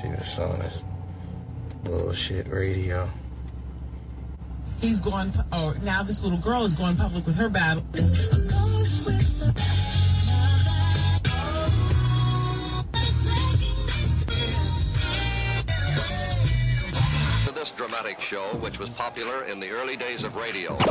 She 0.00 0.06
was 0.06 0.38
on 0.38 0.60
this 0.60 0.84
bullshit 1.82 2.46
radio. 2.46 3.10
He's 4.80 5.00
going, 5.00 5.32
or 5.52 5.74
now 5.82 6.04
this 6.04 6.22
little 6.22 6.38
girl 6.38 6.64
is 6.64 6.76
going 6.76 6.94
public 6.94 7.26
with 7.26 7.34
her 7.34 7.48
battle. 7.48 7.82
to 17.44 17.52
this 17.52 17.72
dramatic 17.72 18.20
show, 18.20 18.54
which 18.60 18.78
was 18.78 18.90
popular 18.90 19.44
in 19.44 19.58
the 19.58 19.70
early 19.70 19.96
days 19.96 20.22
of 20.22 20.36
radio. 20.36 20.76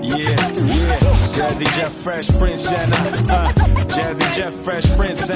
Yeah, 0.00 0.16
yeah. 0.16 0.98
Jazzy 1.30 1.66
Jeff 1.76 1.92
Fresh 1.92 2.30
Prince 2.30 2.68
Jenna. 2.68 2.96
Uh, 3.28 3.69
Jazzy 3.90 4.36
Jeff 4.36 4.54
Fresh 4.54 4.88
Prince 4.96 5.30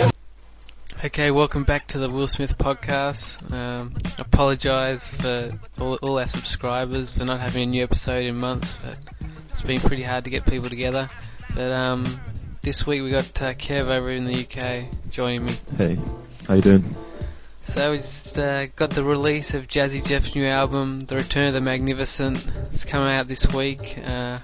Okay, 1.05 1.33
welcome 1.33 1.65
back 1.65 1.89
to 1.89 1.99
the 1.99 2.09
Will 2.09 2.29
Smith 2.29 2.57
podcast. 2.57 3.53
Um, 3.53 3.97
apologise 4.17 5.09
for 5.09 5.51
all, 5.81 5.95
all 5.97 6.21
our 6.21 6.29
subscribers 6.29 7.11
for 7.11 7.25
not 7.25 7.41
having 7.41 7.65
a 7.65 7.67
new 7.67 7.83
episode 7.83 8.25
in 8.25 8.37
months, 8.37 8.79
but 8.81 8.97
it's 9.49 9.63
been 9.63 9.81
pretty 9.81 10.05
hard 10.05 10.23
to 10.25 10.31
get 10.31 10.47
people 10.47 10.69
together. 10.69 11.09
But 11.53 11.73
um, 11.73 12.07
this 12.63 12.87
week 12.87 13.03
we 13.03 13.11
got 13.11 13.25
uh, 13.43 13.55
Kev 13.55 13.89
over 13.89 14.09
in 14.13 14.25
the 14.25 14.45
UK 14.45 14.89
joining 15.11 15.47
me. 15.47 15.55
Hey, 15.77 15.99
how 16.47 16.55
you 16.55 16.63
doing? 16.63 16.95
So 17.63 17.91
we 17.91 17.97
just 17.97 18.39
uh, 18.39 18.67
got 18.67 18.91
the 18.91 19.03
release 19.03 19.55
of 19.55 19.67
Jazzy 19.67 20.07
Jeff's 20.07 20.37
new 20.37 20.47
album, 20.47 21.01
The 21.01 21.17
Return 21.17 21.49
of 21.49 21.55
the 21.55 21.61
Magnificent. 21.61 22.47
It's 22.73 22.85
coming 22.85 23.13
out 23.13 23.27
this 23.27 23.53
week. 23.53 23.99
Uh, 23.99 24.39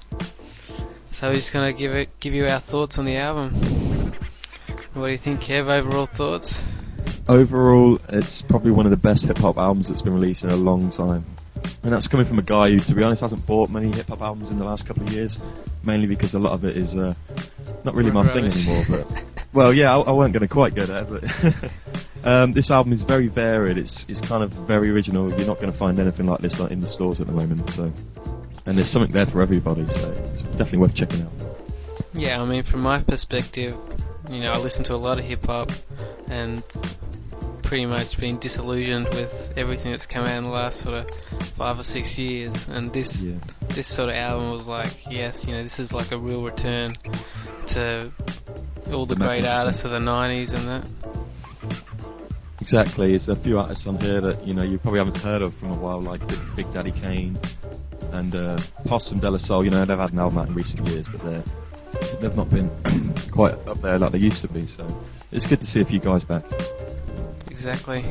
so 1.13 1.29
we're 1.29 1.35
just 1.35 1.53
gonna 1.53 1.73
give 1.73 1.95
it, 1.95 2.09
give 2.19 2.35
you 2.35 2.49
our 2.49 2.59
thoughts 2.59 2.99
on 2.99 3.05
the 3.05 3.17
album. 3.17 3.80
What 4.95 5.07
do 5.07 5.13
you 5.13 5.19
think, 5.19 5.41
Kev? 5.41 5.69
Overall 5.69 6.07
thoughts? 6.07 6.65
Overall, 7.29 8.01
it's 8.09 8.43
probably 8.43 8.73
one 8.73 8.87
of 8.87 8.91
the 8.91 8.97
best 8.97 9.25
hip 9.25 9.39
hop 9.39 9.57
albums 9.57 9.89
that's 9.89 10.03
been 10.03 10.15
released 10.15 10.43
in 10.43 10.51
a 10.51 10.57
long 10.57 10.91
time. 10.91 11.25
And 11.85 11.93
that's 11.93 12.09
coming 12.09 12.27
from 12.27 12.39
a 12.41 12.43
guy 12.43 12.71
who, 12.71 12.81
to 12.81 12.95
be 12.95 13.03
honest, 13.05 13.23
hasn't 13.23 13.47
bought 13.47 13.71
many 13.71 13.93
hip 13.93 14.09
hop 14.09 14.21
albums 14.21 14.51
in 14.51 14.59
the 14.59 14.65
last 14.65 14.87
couple 14.87 15.05
of 15.05 15.13
years, 15.13 15.39
mainly 15.85 16.09
because 16.09 16.35
a 16.35 16.41
lot 16.41 16.53
of 16.53 16.65
it 16.65 16.77
is 16.77 16.97
uh, 16.97 17.15
not 17.85 17.95
really 17.95 18.11
my 18.11 18.27
thing 18.27 18.47
anymore. 18.47 18.85
But 18.89 19.25
well, 19.53 19.73
yeah, 19.73 19.97
I, 19.97 20.01
I 20.01 20.13
weren't 20.13 20.33
going 20.33 20.47
to 20.47 20.49
quite 20.49 20.75
go 20.75 20.85
there, 20.85 21.05
but 21.05 21.25
um, 22.25 22.53
this 22.53 22.71
album 22.73 22.93
is 22.93 23.03
very 23.03 23.29
varied. 23.29 23.79
It's 23.79 24.07
it's 24.09 24.21
kind 24.21 24.43
of 24.43 24.51
very 24.51 24.91
original. 24.91 25.29
You're 25.29 25.47
not 25.47 25.61
going 25.61 25.73
to 25.73 25.79
find 25.79 26.01
anything 26.01 26.27
like 26.27 26.41
this 26.41 26.59
in 26.59 26.81
the 26.81 26.89
stores 26.89 27.21
at 27.21 27.29
the 27.29 27.33
moment. 27.33 27.71
So, 27.71 27.93
and 28.67 28.77
there's 28.77 28.89
something 28.89 29.13
there 29.13 29.27
for 29.27 29.41
everybody. 29.41 29.87
So 29.89 30.11
it's 30.11 30.43
definitely 30.43 30.79
worth 30.79 30.95
checking 30.95 31.23
out. 31.23 31.33
Yeah, 32.13 32.43
I 32.43 32.45
mean, 32.45 32.65
from 32.65 32.81
my 32.81 33.01
perspective, 33.03 33.77
you 34.31 34.41
know, 34.41 34.53
I 34.53 34.59
listen 34.59 34.85
to 34.85 34.95
a 34.95 34.97
lot 34.97 35.19
of 35.19 35.25
hip 35.25 35.45
hop 35.47 35.71
and 36.29 36.63
pretty 37.63 37.87
much 37.87 38.19
been 38.19 38.39
disillusioned 38.39 39.09
with 39.11 39.53
everything 39.57 39.93
that's 39.93 40.07
come 40.07 40.25
out 40.27 40.37
in 40.37 40.45
the 40.45 40.51
last 40.51 40.81
sort 40.81 40.97
of 41.05 41.11
five 41.57 41.79
or 41.79 41.83
six 41.85 42.19
years. 42.19 42.69
And 42.69 42.93
this 42.93 43.23
Yeah. 43.25 43.35
this 43.69 43.87
sort 43.87 44.09
of 44.09 44.17
album 44.17 44.51
was 44.51 44.67
like, 44.67 45.11
yes, 45.11 45.47
you 45.47 45.53
know, 45.53 45.63
this 45.63 45.79
is 45.79 45.93
like 45.93 46.11
a 46.13 46.19
real 46.19 46.43
return 46.43 46.97
to 47.69 48.11
all 48.93 49.07
the 49.07 49.15
great 49.17 49.45
artists 49.45 49.85
of 49.85 49.93
the 49.93 49.99
'90s 50.01 50.53
and 50.55 50.67
that. 50.69 50.85
Exactly. 52.61 53.09
There's 53.11 53.29
a 53.29 53.37
few 53.37 53.59
artists 53.59 53.87
on 53.87 53.99
here 54.01 54.21
that 54.21 54.47
you 54.47 54.53
know 54.55 54.63
you 54.63 54.79
probably 54.79 54.99
haven't 54.99 55.19
heard 55.19 55.41
of 55.43 55.55
from 55.55 55.71
a 55.71 55.75
while, 55.75 56.01
like 56.01 56.27
Big, 56.29 56.39
Big 56.57 56.73
Daddy 56.73 56.93
Kane 56.93 57.39
and 58.13 58.35
uh, 58.35 58.59
Possum 58.87 59.19
De 59.21 59.31
La 59.31 59.39
Soul. 59.39 59.65
You 59.65 59.71
know 59.71 59.85
they've 59.85 59.99
had 59.99 60.13
an 60.13 60.19
album 60.19 60.39
out 60.39 60.49
in 60.49 60.55
recent 60.55 60.87
years, 60.89 61.07
but 61.09 61.23
they're 61.23 61.43
they've 62.21 62.37
not 62.37 62.51
been 62.51 62.71
quite 63.31 63.55
up 63.67 63.81
there 63.81 63.99
like 63.99 64.13
they 64.13 64.19
used 64.19 64.43
to 64.43 64.49
be. 64.49 64.67
So 64.67 64.87
it's 65.33 65.47
good 65.47 65.61
to 65.61 65.67
see 65.67 65.81
a 65.81 65.85
few 65.85 65.99
guys 65.99 66.25
back. 66.25 66.45
Exactly. 67.51 68.05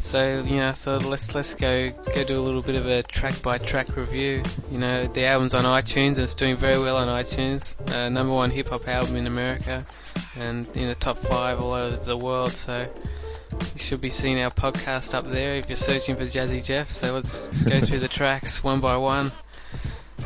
So 0.00 0.42
you 0.46 0.56
know, 0.56 0.68
I 0.68 0.72
thought 0.72 1.04
let's 1.04 1.34
let's 1.34 1.54
go 1.54 1.90
go 1.90 2.24
do 2.24 2.36
a 2.36 2.40
little 2.40 2.62
bit 2.62 2.76
of 2.76 2.86
a 2.86 3.02
track 3.02 3.40
by 3.42 3.58
track 3.58 3.96
review. 3.96 4.42
You 4.70 4.78
know, 4.78 5.06
the 5.06 5.26
album's 5.26 5.54
on 5.54 5.64
iTunes 5.64 6.16
and 6.16 6.20
it's 6.20 6.34
doing 6.34 6.56
very 6.56 6.78
well 6.78 6.96
on 6.96 7.08
iTunes. 7.08 7.74
Uh, 7.92 8.08
number 8.08 8.32
one 8.32 8.50
hip 8.50 8.68
hop 8.68 8.88
album 8.88 9.16
in 9.16 9.26
America, 9.26 9.84
and 10.36 10.66
in 10.76 10.88
the 10.88 10.94
top 10.94 11.18
five 11.18 11.60
all 11.60 11.72
over 11.72 11.96
the 11.96 12.16
world. 12.16 12.52
So 12.52 12.88
you 13.52 13.78
should 13.78 14.00
be 14.00 14.10
seeing 14.10 14.40
our 14.40 14.50
podcast 14.50 15.14
up 15.14 15.26
there 15.26 15.54
if 15.54 15.68
you're 15.68 15.76
searching 15.76 16.16
for 16.16 16.22
Jazzy 16.22 16.64
Jeff. 16.64 16.90
So 16.90 17.14
let's 17.14 17.48
go 17.48 17.80
through 17.80 18.00
the 18.00 18.08
tracks 18.18 18.62
one 18.62 18.80
by 18.80 18.96
one. 18.96 19.32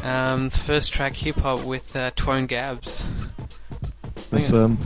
Um, 0.02 0.50
first 0.50 0.92
track, 0.92 1.14
hip 1.14 1.36
hop 1.36 1.64
with 1.64 1.94
uh, 1.94 2.10
Twone 2.12 2.48
Gabz. 2.48 3.06
It's 4.32 4.52
um, 4.52 4.78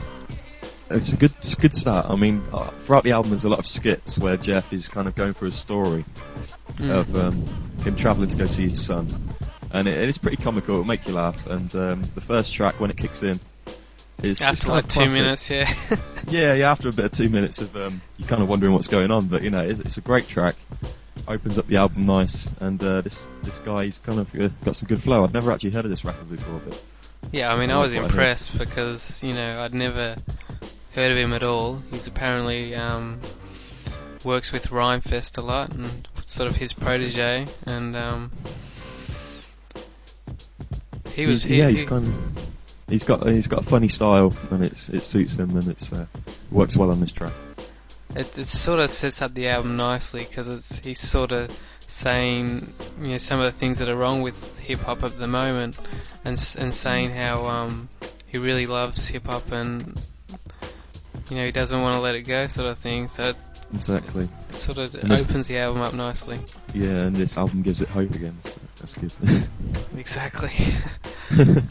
it's 0.89 1.13
a 1.13 1.17
good 1.17 1.31
it's 1.37 1.53
a 1.53 1.57
good 1.57 1.73
start. 1.73 2.05
I 2.09 2.15
mean, 2.15 2.43
uh, 2.53 2.67
throughout 2.81 3.03
the 3.03 3.11
album 3.11 3.31
there's 3.31 3.43
a 3.45 3.49
lot 3.49 3.59
of 3.59 3.65
skits 3.65 4.19
where 4.19 4.37
Jeff 4.37 4.73
is 4.73 4.89
kind 4.89 5.07
of 5.07 5.15
going 5.15 5.33
through 5.33 5.49
a 5.49 5.51
story 5.51 6.05
Mm. 6.77 6.91
of 6.91 7.15
um, 7.15 7.43
him 7.83 7.95
travelling 7.95 8.29
to 8.29 8.35
go 8.35 8.45
see 8.45 8.69
his 8.69 8.85
son, 8.85 9.07
and 9.71 9.87
it, 9.87 10.07
it's 10.07 10.19
pretty 10.19 10.37
comical. 10.37 10.75
It'll 10.75 10.85
make 10.85 11.07
you 11.07 11.13
laugh. 11.15 11.47
And 11.47 11.73
um, 11.75 12.03
the 12.13 12.21
first 12.21 12.53
track 12.53 12.79
when 12.79 12.91
it 12.91 12.97
kicks 12.97 13.23
in. 13.23 13.39
Is, 14.21 14.33
it's 14.39 14.41
After 14.43 14.63
kind 14.67 14.75
like 14.75 14.87
two 14.87 15.09
minutes, 15.11 15.49
yeah. 15.49 15.67
Yeah, 16.29 16.53
yeah. 16.53 16.71
After 16.71 16.89
a 16.89 16.91
bit 16.91 17.05
of 17.05 17.11
two 17.13 17.29
minutes 17.29 17.61
of 17.61 17.75
um, 17.75 17.99
you're 18.17 18.27
kind 18.27 18.43
of 18.43 18.49
wondering 18.49 18.73
what's 18.73 18.89
going 18.89 19.09
on, 19.09 19.25
but 19.27 19.41
you 19.41 19.49
know, 19.49 19.63
it's, 19.63 19.79
it's 19.79 19.97
a 19.97 20.01
great 20.01 20.27
track. 20.27 20.53
Opens 21.27 21.57
up 21.57 21.67
the 21.67 21.77
album 21.77 22.05
nice, 22.05 22.49
and 22.59 22.81
uh, 22.83 23.01
this 23.01 23.27
this 23.43 23.59
guy 23.59 23.85
he's 23.85 23.99
kind 23.99 24.19
of 24.19 24.33
uh, 24.35 24.49
got 24.63 24.75
some 24.75 24.87
good 24.87 25.01
flow. 25.01 25.23
I've 25.23 25.33
never 25.33 25.51
actually 25.51 25.71
heard 25.71 25.85
of 25.85 25.91
this 25.91 26.05
rapper 26.05 26.23
before, 26.23 26.61
but 26.65 26.81
Yeah, 27.31 27.53
I 27.53 27.59
mean, 27.59 27.69
I 27.71 27.79
was 27.79 27.93
what 27.93 28.03
I 28.03 28.07
impressed 28.07 28.57
because 28.57 29.21
you 29.23 29.33
know 29.33 29.61
I'd 29.61 29.73
never 29.73 30.15
heard 30.95 31.11
of 31.11 31.17
him 31.17 31.33
at 31.33 31.43
all. 31.43 31.81
He's 31.91 32.07
apparently 32.07 32.75
um, 32.75 33.19
works 34.23 34.51
with 34.51 34.67
Rhymefest 34.67 35.37
a 35.37 35.41
lot 35.41 35.73
and 35.73 36.07
sort 36.25 36.49
of 36.49 36.55
his 36.55 36.73
protege, 36.73 37.45
and 37.65 37.95
um, 37.95 38.31
he 41.13 41.25
was 41.25 41.43
he's, 41.43 41.51
he, 41.51 41.57
yeah, 41.59 41.69
he's 41.69 41.81
he- 41.81 41.87
kind 41.87 42.07
of 42.07 42.47
he's 42.87 43.03
got 43.03 43.27
he's 43.27 43.47
got 43.47 43.59
a 43.59 43.63
funny 43.63 43.89
style, 43.89 44.33
and 44.51 44.63
it's 44.63 44.89
it 44.89 45.03
suits 45.03 45.37
him, 45.37 45.55
and 45.57 45.67
it's 45.67 45.91
uh, 45.91 46.05
works 46.51 46.77
well 46.77 46.91
on 46.91 46.99
this 46.99 47.11
track. 47.11 47.33
It, 48.17 48.37
it 48.37 48.45
sort 48.45 48.79
of 48.79 48.89
sets 48.89 49.21
up 49.21 49.33
the 49.33 49.47
album 49.47 49.77
nicely 49.77 50.25
because 50.27 50.47
it's 50.47 50.79
he's 50.79 50.99
sort 50.99 51.31
of 51.31 51.55
saying 51.87 52.73
you 52.99 53.11
know 53.11 53.17
some 53.17 53.39
of 53.39 53.45
the 53.45 53.51
things 53.51 53.79
that 53.79 53.89
are 53.89 53.95
wrong 53.95 54.21
with 54.21 54.59
hip 54.59 54.79
hop 54.79 55.03
at 55.03 55.17
the 55.19 55.27
moment, 55.27 55.77
and 56.25 56.55
and 56.57 56.73
saying 56.73 57.11
how 57.11 57.45
um, 57.47 57.87
he 58.25 58.37
really 58.37 58.65
loves 58.65 59.07
hip 59.07 59.27
hop 59.27 59.51
and 59.51 60.01
you 61.29 61.37
know 61.37 61.45
he 61.45 61.51
doesn't 61.51 61.81
want 61.81 61.95
to 61.95 62.01
let 62.01 62.15
it 62.15 62.23
go, 62.23 62.47
sort 62.47 62.67
of 62.67 62.77
thing. 62.77 63.07
So 63.07 63.29
it 63.29 63.35
Exactly. 63.73 64.29
It 64.49 64.53
sort 64.53 64.77
of 64.77 64.95
And 64.95 65.11
opens 65.11 65.47
the 65.47 65.57
album 65.57 65.81
up 65.81 65.93
nicely. 65.93 66.39
Yeah, 66.73 67.07
and 67.07 67.15
this 67.15 67.37
album 67.37 67.61
gives 67.61 67.81
it 67.81 67.89
hope 67.89 68.15
again. 68.15 68.37
So 68.43 68.51
that's 68.79 68.95
good. 68.95 69.11
Exactly. 69.97 70.51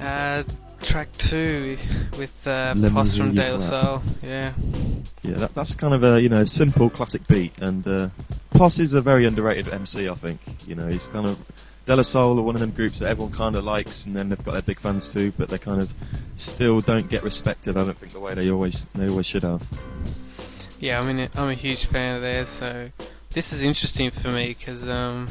uh, 0.00 0.42
track 0.82 1.10
two 1.12 1.76
with 2.18 2.46
uh, 2.46 2.74
me 2.74 2.88
from 2.88 3.34
La. 3.34 3.58
Soul. 3.58 4.02
Yeah. 4.22 4.52
Yeah, 5.22 5.34
that, 5.34 5.54
that's 5.54 5.74
kind 5.74 5.94
of 5.94 6.02
a 6.04 6.20
you 6.20 6.28
know 6.28 6.44
simple 6.44 6.90
classic 6.90 7.26
beat, 7.26 7.56
and 7.58 7.86
uh, 7.86 8.08
Poss 8.50 8.78
is 8.78 8.94
a 8.94 9.00
very 9.00 9.26
underrated 9.26 9.72
MC. 9.72 10.08
I 10.08 10.14
think 10.14 10.40
you 10.66 10.74
know 10.74 10.88
he's 10.88 11.08
kind 11.08 11.26
of 11.26 11.38
De 11.86 11.96
La 11.96 12.02
Soul 12.02 12.38
are 12.38 12.42
one 12.42 12.54
of 12.54 12.60
them 12.60 12.70
groups 12.70 13.00
that 13.00 13.08
everyone 13.08 13.32
kind 13.32 13.56
of 13.56 13.64
likes, 13.64 14.06
and 14.06 14.14
then 14.14 14.28
they've 14.28 14.44
got 14.44 14.52
their 14.52 14.62
big 14.62 14.78
fans 14.78 15.12
too, 15.12 15.32
but 15.36 15.48
they 15.48 15.58
kind 15.58 15.82
of 15.82 15.92
still 16.36 16.80
don't 16.80 17.08
get 17.08 17.22
respected. 17.22 17.76
I 17.76 17.84
don't 17.84 17.96
think 17.96 18.12
the 18.12 18.20
way 18.20 18.34
they 18.34 18.50
always 18.50 18.84
they 18.94 19.08
always 19.08 19.26
should 19.26 19.42
have. 19.42 19.62
Yeah, 20.78 21.00
I 21.00 21.12
mean, 21.12 21.28
I'm 21.34 21.48
a 21.48 21.54
huge 21.54 21.86
fan 21.86 22.16
of 22.16 22.22
theirs, 22.22 22.48
so 22.48 22.90
this 23.30 23.52
is 23.52 23.62
interesting 23.62 24.10
for 24.10 24.30
me 24.30 24.48
because 24.48 24.88
um, 24.88 25.28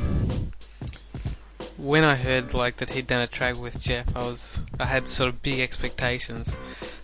when 1.82 2.04
I 2.04 2.16
heard 2.16 2.54
like 2.54 2.78
that 2.78 2.90
he'd 2.90 3.08
done 3.08 3.22
a 3.22 3.28
track 3.28 3.58
with 3.60 3.80
Jeff, 3.82 4.16
I 4.16 4.20
was 4.24 4.60
I 4.80 4.86
had 4.86 5.08
sort 5.08 5.30
of 5.30 5.42
big 5.42 5.60
expectations. 5.60 6.56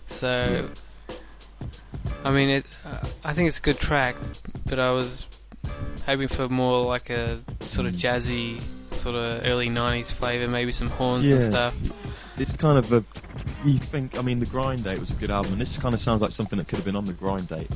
So, 0.06 0.68
I 2.24 2.30
mean, 2.30 2.48
it 2.50 2.66
uh, 2.84 3.06
I 3.24 3.32
think 3.32 3.48
it's 3.48 3.58
a 3.58 3.62
good 3.62 3.78
track, 3.78 4.16
but 4.66 4.78
I 4.78 4.92
was 4.92 5.26
hoping 6.06 6.28
for 6.28 6.48
more 6.48 6.78
like 6.78 7.10
a 7.10 7.38
sort 7.60 7.86
of 7.88 7.94
jazzy, 7.94 8.60
sort 8.92 9.16
of 9.16 9.42
early 9.44 9.68
'90s 9.68 10.12
flavor, 10.12 10.48
maybe 10.48 10.72
some 10.72 10.88
horns 10.88 11.28
and 11.28 11.40
Yeah. 11.40 11.46
stuff. 11.46 11.76
It's 12.38 12.52
kind 12.52 12.78
of 12.78 12.92
a 12.92 13.04
you 13.64 13.78
think 13.78 14.16
I 14.16 14.22
mean 14.22 14.38
the 14.38 14.46
Grind 14.46 14.84
Date 14.84 15.00
was 15.00 15.10
a 15.10 15.14
good 15.14 15.30
album, 15.32 15.52
and 15.52 15.60
this 15.60 15.76
kind 15.78 15.92
of 15.92 16.00
sounds 16.00 16.22
like 16.22 16.30
something 16.30 16.58
that 16.58 16.68
could 16.68 16.76
have 16.76 16.84
been 16.86 16.96
on 16.96 17.04
the 17.04 17.12
Grind 17.12 17.48
Date. 17.48 17.70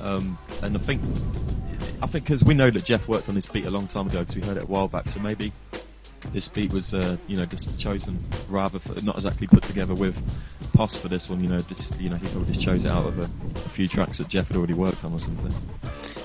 Um, 0.00 0.36
and 0.60 0.76
I 0.76 0.80
think 0.80 1.00
I 2.02 2.06
think 2.06 2.24
because 2.24 2.42
we 2.42 2.52
know 2.54 2.70
that 2.70 2.84
Jeff 2.84 3.06
worked 3.06 3.28
on 3.28 3.36
this 3.36 3.46
beat 3.46 3.64
a 3.64 3.70
long 3.70 3.86
time 3.86 4.08
ago, 4.08 4.20
because 4.20 4.34
we 4.36 4.42
heard 4.42 4.56
it 4.56 4.64
a 4.64 4.66
while 4.66 4.88
back, 4.88 5.08
so 5.08 5.20
maybe 5.20 5.52
this 6.34 6.48
beat 6.48 6.72
was 6.72 6.92
uh, 6.92 7.16
you 7.28 7.36
know 7.36 7.46
just 7.46 7.78
chosen 7.78 8.22
rather 8.50 8.78
for, 8.78 9.00
not 9.02 9.14
exactly 9.14 9.46
put 9.46 9.62
together 9.62 9.94
with 9.94 10.14
Poss 10.74 10.96
for 10.98 11.08
this 11.08 11.30
one. 11.30 11.40
You 11.42 11.48
know, 11.48 11.58
just 11.60 11.98
you 12.00 12.10
know 12.10 12.16
he 12.16 12.26
probably 12.28 12.52
just 12.52 12.60
chose 12.60 12.84
it 12.84 12.90
out 12.90 13.06
of 13.06 13.18
a, 13.18 13.22
a 13.56 13.68
few 13.70 13.88
tracks 13.88 14.18
that 14.18 14.28
Jeff 14.28 14.48
had 14.48 14.56
already 14.56 14.74
worked 14.74 15.04
on 15.04 15.12
or 15.14 15.18
something. 15.18 15.54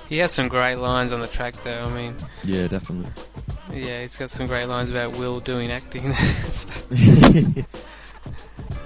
He 0.10 0.18
has 0.18 0.32
some 0.32 0.48
great 0.48 0.76
lines 0.76 1.14
on 1.14 1.22
the 1.22 1.28
track, 1.28 1.54
though. 1.64 1.84
I 1.84 1.90
mean, 1.96 2.16
Yeah, 2.44 2.68
definitely. 2.68 3.12
yeah, 3.72 4.02
he's 4.02 4.18
got 4.18 4.32
some 4.32 4.48
great 4.48 4.66
lines 4.68 4.90
about 4.90 5.16
Will 5.18 5.40
doing 5.40 5.72
acting. 5.72 6.12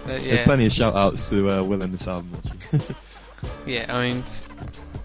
But 0.06 0.22
There's 0.22 0.42
plenty 0.42 0.66
of 0.66 0.72
shout 0.74 0.96
outs 0.96 1.30
to 1.30 1.50
uh, 1.50 1.64
Will 1.64 1.82
in 1.82 1.94
this 1.94 2.10
album. 2.10 2.30
Actually. 2.46 2.96
yeah. 3.66 3.86
I 3.88 4.10
mean, 4.10 4.24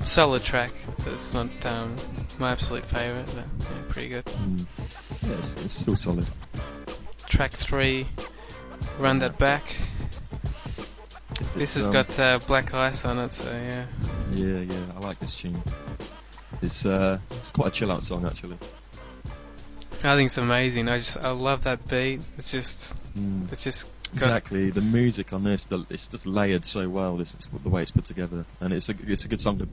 solid 0.00 0.42
track. 0.42 0.72
It's 1.06 1.32
not 1.34 1.46
um, 1.66 1.94
my 2.40 2.50
absolute 2.50 2.84
favourite, 2.84 3.26
but 3.26 3.44
yeah, 3.60 3.82
pretty 3.88 4.08
good. 4.08 4.24
Mm. 4.24 4.66
Yeah, 5.28 5.38
it's, 5.38 5.56
it's 5.64 5.75
still 5.75 5.96
solid. 5.96 6.26
Track 7.26 7.52
three, 7.52 8.06
run 8.98 9.19
that 9.20 9.38
back. 9.38 9.76
This 11.54 11.75
has 11.76 11.86
Um, 11.86 11.92
got 11.92 12.19
uh, 12.19 12.38
black 12.46 12.75
ice 12.75 13.04
on 13.04 13.19
it, 13.19 13.30
so 13.30 13.50
yeah. 13.50 13.86
Yeah, 14.34 14.60
yeah, 14.60 14.80
I 14.96 15.00
like 15.00 15.19
this 15.20 15.36
tune. 15.36 15.62
It's 16.62 16.86
uh, 16.86 17.19
it's 17.32 17.50
quite 17.50 17.69
a 17.69 17.70
chill 17.70 17.92
out 17.92 18.02
song 18.02 18.26
actually. 18.26 18.56
I 20.04 20.14
think 20.16 20.26
it's 20.26 20.38
amazing. 20.38 20.88
I 20.88 20.98
just 20.98 21.19
I 21.19 21.30
love 21.30 21.64
that 21.64 21.86
beat. 21.88 22.20
It's 22.38 22.50
just 22.52 22.96
Mm. 23.16 23.50
it's 23.52 23.64
just 23.64 23.88
Exactly, 24.14 24.70
the 24.70 24.80
music 24.80 25.34
on 25.34 25.44
this, 25.44 25.66
the, 25.66 25.84
it's 25.90 26.06
just 26.08 26.25
layered 26.25 26.64
so 26.64 26.88
well. 26.88 27.19
This 27.19 27.34
is 27.34 27.46
the 27.62 27.69
way 27.69 27.82
it's 27.82 27.90
put 27.90 28.06
together, 28.06 28.46
and 28.58 28.72
it's 28.72 28.88
a 28.88 28.94
it's 29.06 29.26
a 29.26 29.28
good 29.28 29.40
song 29.40 29.58
to 29.58 29.69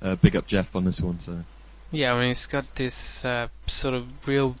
uh, 0.00 0.14
big 0.16 0.34
up 0.34 0.46
Jeff 0.46 0.74
on 0.74 0.84
this 0.86 1.00
one. 1.02 1.20
So 1.20 1.44
Yeah, 1.90 2.14
I 2.14 2.20
mean 2.20 2.30
it's 2.30 2.46
got 2.46 2.74
this 2.74 3.22
uh, 3.24 3.48
sort 3.66 3.94
of 3.94 4.06
real 4.26 4.56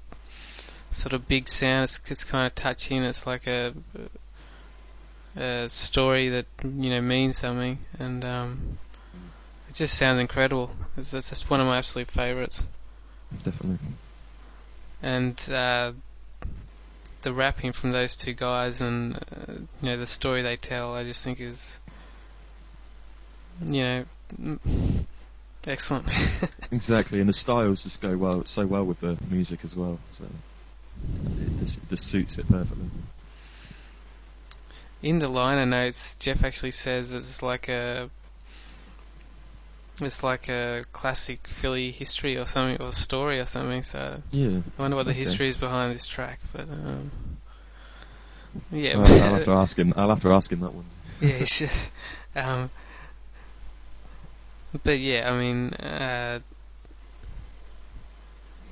sort 0.90 1.12
of 1.12 1.28
big 1.28 1.48
sound. 1.48 1.84
It's, 1.84 2.00
it's 2.06 2.24
kind 2.24 2.46
of 2.46 2.54
touching. 2.54 3.02
It's 3.04 3.26
like 3.26 3.46
a, 3.46 3.74
a 5.36 5.68
story 5.68 6.28
that 6.30 6.46
you 6.64 6.90
know 6.90 7.00
means 7.00 7.38
something, 7.38 7.78
and 7.98 8.24
um, 8.24 8.78
it 9.68 9.74
just 9.74 9.96
sounds 9.96 10.18
incredible. 10.18 10.70
It's, 10.96 11.14
it's 11.14 11.30
just 11.30 11.48
one 11.48 11.60
of 11.60 11.66
my 11.66 11.78
absolute 11.78 12.10
favourites. 12.10 12.68
definitely, 13.42 13.78
and 15.02 15.50
uh, 15.50 15.92
the 17.22 17.32
rapping 17.32 17.72
from 17.72 17.92
those 17.92 18.16
two 18.16 18.32
guys 18.32 18.80
and 18.80 19.16
uh, 19.16 19.52
you 19.80 19.90
know 19.90 19.96
the 19.96 20.06
story 20.06 20.42
they 20.42 20.56
tell, 20.56 20.94
I 20.94 21.04
just 21.04 21.24
think 21.24 21.40
is 21.40 21.78
you 23.64 23.82
know 23.82 24.04
mm, 24.40 25.04
excellent. 25.66 26.08
exactly, 26.72 27.20
and 27.20 27.28
the 27.28 27.34
styles 27.34 27.84
just 27.84 28.00
go 28.00 28.16
well 28.16 28.44
so 28.44 28.66
well 28.66 28.84
with 28.84 29.00
the 29.00 29.16
music 29.28 29.60
as 29.64 29.76
well. 29.76 29.98
So 30.18 30.24
it 31.40 31.58
just, 31.58 31.80
just 31.88 32.06
suits 32.06 32.38
it 32.38 32.48
perfectly. 32.48 32.86
In 35.02 35.18
the 35.18 35.28
liner 35.28 35.64
notes, 35.66 36.16
Jeff 36.16 36.44
actually 36.44 36.72
says 36.72 37.14
it's 37.14 37.42
like 37.42 37.68
a 37.68 38.10
it's 40.00 40.22
like 40.22 40.48
a 40.48 40.84
classic 40.92 41.46
Philly 41.46 41.90
history 41.90 42.36
or 42.36 42.46
something 42.46 42.80
or 42.84 42.92
story 42.92 43.38
or 43.38 43.46
something. 43.46 43.82
So 43.82 44.22
Yeah, 44.30 44.60
I 44.78 44.82
wonder 44.82 44.96
what 44.96 45.04
the 45.06 45.12
Okay. 45.12 45.20
history 45.20 45.48
is 45.48 45.56
behind 45.56 45.94
this 45.94 46.06
track. 46.06 46.40
But 46.52 46.68
um, 46.70 47.10
yeah, 48.72 48.94
I'll, 48.96 49.22
I'll 49.22 49.34
have 49.34 49.44
to 49.44 49.52
ask 49.52 49.78
him. 49.78 49.92
I'll 49.96 50.08
have 50.10 50.22
to 50.22 50.32
ask 50.32 50.50
him 50.52 50.60
that 50.60 50.72
one. 50.74 50.84
yeah, 51.20 51.44
should. 51.44 51.70
Um, 52.36 52.70
but 54.84 55.00
yeah, 55.00 55.28
I 55.32 55.36
mean, 55.36 55.74
uh, 55.74 56.38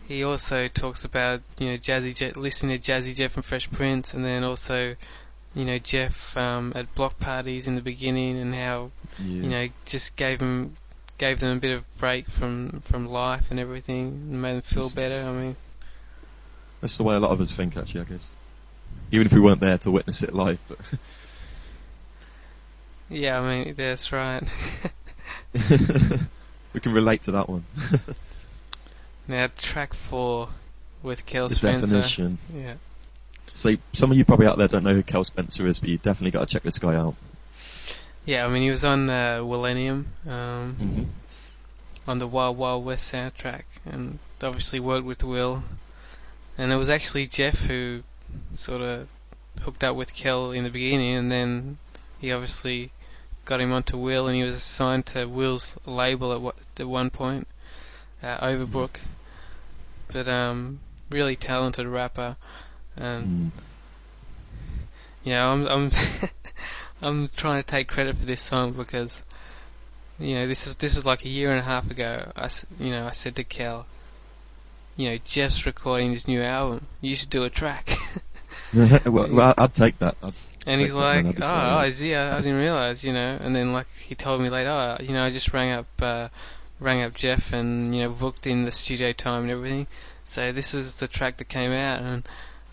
he 0.09 0.25
also 0.25 0.69
talks 0.69 1.05
about 1.05 1.43
you 1.59 1.69
know 1.71 1.77
Jazzy 1.77 2.15
Jeff, 2.17 2.37
listening 2.37 2.81
to 2.81 2.93
Jazzy 2.93 3.15
Jeff 3.15 3.37
and 3.37 3.45
Fresh 3.45 3.71
Prince, 3.71 4.15
and 4.15 4.25
then 4.25 4.43
also 4.43 4.97
you 5.55 5.65
know 5.65 5.79
Jeff 5.79 6.37
um, 6.37 6.73
at 6.75 6.93
block 6.95 7.19
parties 7.21 7.69
in 7.69 7.75
the 7.75 7.83
beginning, 7.83 8.39
and 8.39 8.55
how 8.55 8.91
Yeah. 9.19 9.43
you 9.43 9.49
know 9.49 9.69
just 9.85 10.17
gave 10.17 10.41
him 10.41 10.75
gave 11.19 11.41
them 11.41 11.57
a 11.57 11.61
bit 11.61 11.73
of 11.77 11.99
break 11.99 12.29
from 12.29 12.81
from 12.81 13.07
life 13.07 13.51
and 13.51 13.61
everything, 13.61 14.07
and 14.09 14.41
made 14.43 14.55
them 14.55 14.63
feel 14.63 14.89
better. 14.95 15.29
I 15.29 15.33
mean, 15.33 15.57
That's 16.81 16.97
the 16.97 17.05
way 17.05 17.15
a 17.15 17.21
lot 17.21 17.31
of 17.33 17.41
us 17.41 17.53
think, 17.53 17.77
actually. 17.77 18.01
I 18.01 18.05
guess, 18.05 18.31
even 19.13 19.27
if 19.27 19.33
we 19.35 19.41
weren't 19.41 19.61
there 19.61 19.77
to 19.79 19.91
witness 19.91 20.23
it 20.23 20.33
live. 20.35 20.59
But 20.69 20.79
yeah, 23.11 23.41
I 23.41 23.65
mean 23.65 23.75
that's 23.75 24.11
right. 24.13 24.43
we 26.73 26.81
can 26.81 26.93
relate 26.93 27.23
to 27.25 27.33
that 27.33 27.49
one. 27.49 27.65
Now 29.29 29.49
track 29.57 29.95
four 29.95 30.49
with 31.03 31.27
Kel 31.27 31.49
the 31.49 31.55
Spencer. 31.55 31.87
definition. 31.97 32.39
Yeah. 32.55 32.75
So 33.55 33.77
some 33.93 34.11
of 34.11 34.17
you 34.17 34.25
probably 34.25 34.47
out 34.47 34.57
there 34.59 34.69
don't 34.69 34.85
know 34.85 34.95
who 34.95 35.03
Kel 35.03 35.25
Spencer 35.25 35.67
is, 35.67 35.79
but 35.81 35.89
you 35.89 35.99
definitely 35.99 36.31
got 36.31 36.49
to 36.49 36.53
check 36.53 36.63
this 36.63 36.79
guy 36.79 36.95
out. 36.95 37.15
Yeah, 38.25 38.45
I 38.47 38.49
mean 38.49 38.63
he 38.63 38.71
was 38.71 38.85
on 38.85 39.09
uh, 39.11 39.39
Willennium, 39.41 40.05
um, 40.27 40.77
Mm-hmm. 40.81 41.03
on 42.11 42.19
the 42.19 42.27
Wild 42.27 42.57
Wild 42.59 42.85
West 42.85 43.13
soundtrack, 43.13 43.63
and 43.85 44.19
obviously 44.43 44.81
worked 44.81 45.07
with 45.07 45.23
Will. 45.25 45.63
And 46.57 46.73
it 46.73 46.77
was 46.77 46.91
actually 46.91 47.27
Jeff 47.27 47.67
who 47.67 48.03
sort 48.55 48.81
of 48.83 49.09
hooked 49.63 49.83
up 49.85 49.97
with 49.97 50.13
Kel 50.15 50.51
in 50.53 50.65
the 50.65 50.71
beginning, 50.71 51.15
and 51.17 51.31
then 51.31 51.79
he 52.21 52.33
obviously 52.33 52.91
got 53.45 53.61
him 53.61 53.73
onto 53.73 53.97
Will, 53.97 54.27
and 54.27 54.37
he 54.37 54.43
was 54.43 54.57
assigned 54.57 55.07
to 55.07 55.25
Will's 55.27 55.77
label 55.87 56.33
at, 56.33 56.41
what, 56.41 56.57
at 56.79 56.87
one 56.89 57.11
point, 57.11 57.47
uh, 58.23 58.39
Overbrook. 58.47 58.99
But 60.13 60.29
um, 60.29 60.81
really 61.11 61.37
talented 61.37 61.87
rapper, 61.87 62.37
and 62.97 63.53
Mm. 63.53 63.61
you 65.25 65.33
know, 65.33 65.51
I'm 65.51 65.67
I'm 65.67 65.91
I'm 67.03 67.29
trying 67.29 67.63
to 67.63 67.67
take 67.67 67.89
credit 67.89 68.17
for 68.17 68.27
this 68.27 68.41
song 68.41 68.73
because 68.73 69.23
you 70.19 70.35
know 70.35 70.47
this 70.47 70.67
was 70.67 70.77
this 70.77 70.95
was 70.95 71.07
like 71.07 71.25
a 71.25 71.29
year 71.29 71.51
and 71.51 71.61
a 71.61 71.63
half 71.63 71.91
ago. 71.91 72.31
I 72.37 72.49
you 72.79 72.91
know 72.91 73.07
I 73.07 73.13
said 73.13 73.37
to 73.37 73.45
Kel, 73.45 73.87
you 74.97 75.11
know 75.11 75.19
Jeff's 75.25 75.67
recording 75.67 76.13
his 76.13 76.27
new 76.27 76.43
album. 76.43 76.87
You 77.01 77.15
should 77.15 77.31
do 77.31 77.45
a 77.45 77.51
track. 77.51 77.91
well, 78.75 79.29
well, 79.31 79.55
I'd 79.57 79.75
take 79.75 79.99
that. 80.01 80.17
I'd 80.23 80.35
and 80.67 80.81
he's 80.81 80.91
take 80.91 80.99
that, 80.99 81.25
man, 81.25 81.27
like, 81.27 81.41
oh, 81.41 81.79
oh, 81.79 81.85
is 81.85 81.99
he? 82.01 82.15
I, 82.15 82.37
I 82.37 82.41
didn't 82.41 82.59
realize, 82.59 83.03
you 83.03 83.13
know. 83.13 83.39
And 83.41 83.57
then 83.57 83.73
like 83.73 83.87
he 83.97 84.15
told 84.15 84.43
me 84.43 84.51
later, 84.51 84.69
oh, 84.69 85.03
you 85.03 85.13
know, 85.15 85.25
I 85.25 85.31
just 85.31 85.53
rang 85.55 85.71
up 85.71 85.87
uh, 86.01 86.29
rang 86.81 87.03
up 87.03 87.15
Jeff 87.15 87.53
and 87.53 87.95
you 87.95 88.03
know 88.03 88.11
booked 88.11 88.47
in 88.47 88.65
the 88.65 88.71
studio 88.71 89.13
time 89.13 89.43
and 89.43 89.51
everything. 89.51 89.87
So 90.25 90.53
this 90.53 90.75
is 90.75 90.97
the 91.01 91.09
track 91.09 91.39
that 91.39 91.49
came 91.49 91.73
out, 91.73 92.03
and 92.03 92.23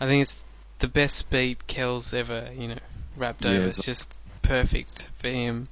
I 0.00 0.06
think 0.06 0.22
it's 0.22 0.44
the 0.78 0.88
best 0.88 1.30
beat 1.30 1.66
Kel's 1.66 2.12
ever 2.14 2.48
you 2.56 2.68
know 2.68 2.78
rapped 3.16 3.44
Yeah, 3.44 3.52
over. 3.52 3.58
it's- 3.60 3.78
It's 3.78 3.86
just 3.86 4.14
perfect 4.42 5.10
for 5.18 5.28
him. 5.28 5.68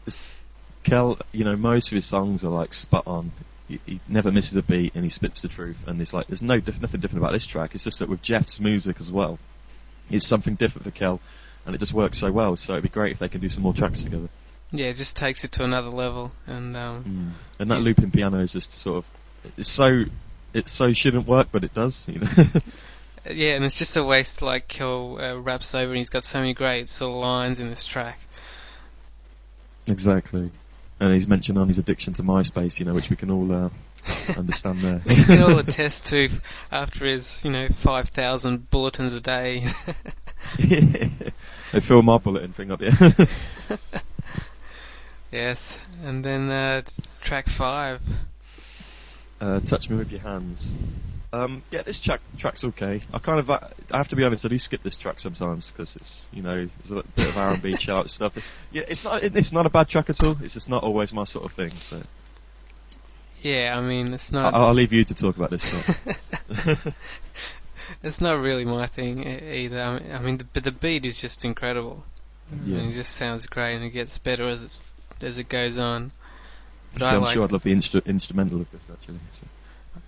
Kel, 0.83 1.19
you 1.33 1.45
know, 1.45 1.57
most 1.57 1.89
of 1.89 1.97
his 1.97 2.05
songs 2.07 2.45
are 2.45 2.51
like 2.51 2.75
spot 2.75 3.05
on. 3.07 3.33
He, 3.69 3.81
he 3.87 4.01
never 4.09 4.31
misses 4.31 4.57
a 4.57 4.63
beat 4.63 4.95
and 4.95 5.03
he 5.05 5.09
spits 5.11 5.41
the 5.41 5.49
truth. 5.49 5.87
And 5.89 5.99
it's 6.01 6.13
like 6.13 6.27
there's 6.27 6.43
no 6.43 6.61
diff- 6.61 6.81
nothing 6.83 7.01
different 7.01 7.23
about 7.25 7.33
this 7.33 7.47
track. 7.47 7.75
It's 7.75 7.85
just 7.85 8.01
that 8.01 8.09
with 8.11 8.21
Jeff's 8.21 8.61
music 8.61 9.01
as 9.01 9.11
well, 9.11 9.39
it's 10.11 10.27
something 10.27 10.55
different 10.57 10.85
for 10.85 10.91
Kel, 10.91 11.21
and 11.65 11.75
it 11.75 11.79
just 11.79 11.95
works 11.95 12.19
so 12.19 12.31
well. 12.31 12.57
So 12.57 12.73
it'd 12.75 12.83
be 12.83 12.91
great 12.91 13.13
if 13.13 13.19
they 13.21 13.29
can 13.29 13.41
do 13.41 13.49
some 13.49 13.63
more 13.63 13.73
tracks 13.73 14.03
together. 14.03 14.29
Yeah, 14.75 14.87
it 14.87 14.97
just 14.97 15.17
takes 15.17 15.45
it 15.45 15.53
to 15.53 15.65
another 15.65 15.91
level, 15.91 16.33
and 16.49 16.77
um, 16.77 17.35
And 17.61 17.71
that 17.71 17.81
looping 17.81 18.11
piano 18.11 18.41
is 18.41 18.53
just 18.53 18.73
sort 18.73 18.99
of 18.99 19.05
it's 19.57 19.69
so 19.69 20.05
it 20.53 20.69
so 20.69 20.93
shouldn't 20.93 21.29
work, 21.29 21.49
but 21.53 21.63
it 21.63 21.73
does. 21.73 22.09
You 22.09 22.19
know. 22.19 22.29
yeah, 23.31 23.53
and 23.53 23.65
it's 23.65 23.79
just 23.79 23.97
a 23.97 24.03
waste. 24.03 24.43
Like 24.43 24.67
Kel 24.67 25.21
uh, 25.21 25.37
raps 25.37 25.77
over, 25.77 25.93
and 25.93 25.99
he's 25.99 26.11
got 26.11 26.25
so 26.25 26.41
many 26.41 26.55
great 26.55 26.89
sort 26.89 27.15
of 27.15 27.23
lines 27.23 27.61
in 27.61 27.71
this 27.71 27.85
track. 27.85 28.19
exactly. 29.87 30.51
And 30.99 31.13
he's 31.15 31.29
mentioned 31.29 31.59
on 31.59 31.69
his 31.69 31.79
addiction 31.79 32.15
to 32.15 32.23
MySpace, 32.23 32.79
you 32.79 32.85
know, 32.85 32.95
which 32.95 33.11
we 33.11 33.17
can 33.17 33.31
all 33.31 33.53
uh, 33.53 33.69
understand 34.37 34.79
there. 34.79 35.03
we 35.07 35.15
can 35.15 35.43
all 35.43 35.59
attest 35.61 36.07
to 36.07 36.29
after 36.73 37.07
his, 37.07 37.45
you 37.45 37.53
know, 37.53 37.69
five 37.69 38.09
thousand 38.09 38.71
bulletins 38.71 39.15
a 39.15 39.21
day. 39.21 39.67
yeah. 40.59 41.09
they 41.71 41.81
fill 41.81 42.03
my 42.03 42.19
bulletin 42.19 42.53
thing 42.53 42.73
up, 42.73 42.81
yeah. 42.81 43.13
Yes, 45.35 45.79
and 46.05 46.25
then 46.25 46.51
uh, 46.51 46.83
track 47.21 47.49
five. 47.49 48.01
uh, 49.41 49.61
touch 49.61 49.91
me 49.91 49.97
with 49.97 50.11
your 50.13 50.21
hands. 50.21 50.75
Um, 51.33 51.65
yeah, 51.73 51.83
this 51.83 51.99
track 51.99 52.21
track's 52.39 52.65
okay. 52.65 53.03
I 53.13 53.19
kind 53.19 53.41
of, 53.41 53.51
I 53.51 53.69
have 53.91 54.07
to 54.09 54.17
be 54.17 54.23
honest, 54.23 54.45
I 54.47 54.49
do 54.49 54.59
skip 54.59 54.85
this 54.85 54.97
track 54.97 55.19
sometimes 55.19 55.73
because 55.73 55.97
it's, 55.97 56.29
you 56.33 56.43
know, 56.43 56.69
there's 56.85 56.91
a 56.93 57.03
bit 57.17 57.27
of 57.29 57.37
R&B 57.37 57.75
chart 57.79 58.09
stuff. 58.09 58.37
Yeah, 58.71 58.83
it's 58.87 59.03
not, 59.03 59.25
it's 59.25 59.53
not 59.53 59.67
a 59.67 59.71
bad 59.71 59.89
track 59.89 60.09
at 60.11 60.23
all. 60.23 60.37
It's 60.43 60.55
just 60.55 60.69
not 60.71 60.85
always 60.85 61.13
my 61.13 61.25
sort 61.25 61.45
of 61.45 61.51
thing. 61.53 61.71
So 61.71 62.01
Yeah, 63.43 63.75
I 63.77 63.81
mean 63.81 64.15
it's 64.15 64.33
I- 64.33 64.43
not. 64.43 64.55
I'll 64.55 64.73
leave 64.75 64.93
you 64.93 65.03
to 65.05 65.15
talk 65.15 65.37
about 65.37 65.51
this 65.51 65.69
track. 65.69 66.79
it's 68.05 68.21
not 68.21 68.39
really 68.39 68.65
my 68.65 68.87
thing 68.87 69.27
either. 69.27 69.81
I 69.83 69.99
mean, 69.99 70.13
I 70.13 70.19
mean 70.21 70.41
the, 70.53 70.61
the 70.61 70.71
beat 70.71 71.05
is 71.05 71.21
just 71.21 71.45
incredible. 71.45 72.05
Yeah. 72.65 72.79
And 72.79 72.93
it 72.93 72.95
just 72.95 73.17
sounds 73.17 73.47
great, 73.49 73.75
and 73.75 73.83
it 73.85 73.91
gets 73.91 74.19
better 74.19 74.47
as 74.47 74.63
it's, 74.63 74.81
as 75.21 75.39
it 75.39 75.49
goes 75.49 75.79
on. 75.79 76.11
But 76.93 77.03
I 77.03 77.15
I'm 77.17 77.23
like 77.23 77.35
sure 77.35 77.45
I'd 77.45 77.53
love 77.53 77.63
the 77.63 77.75
instru- 77.75 78.05
instrumental 78.07 78.61
of 78.61 78.71
this 78.71 78.89
actually. 78.93 79.19
So. 79.33 79.47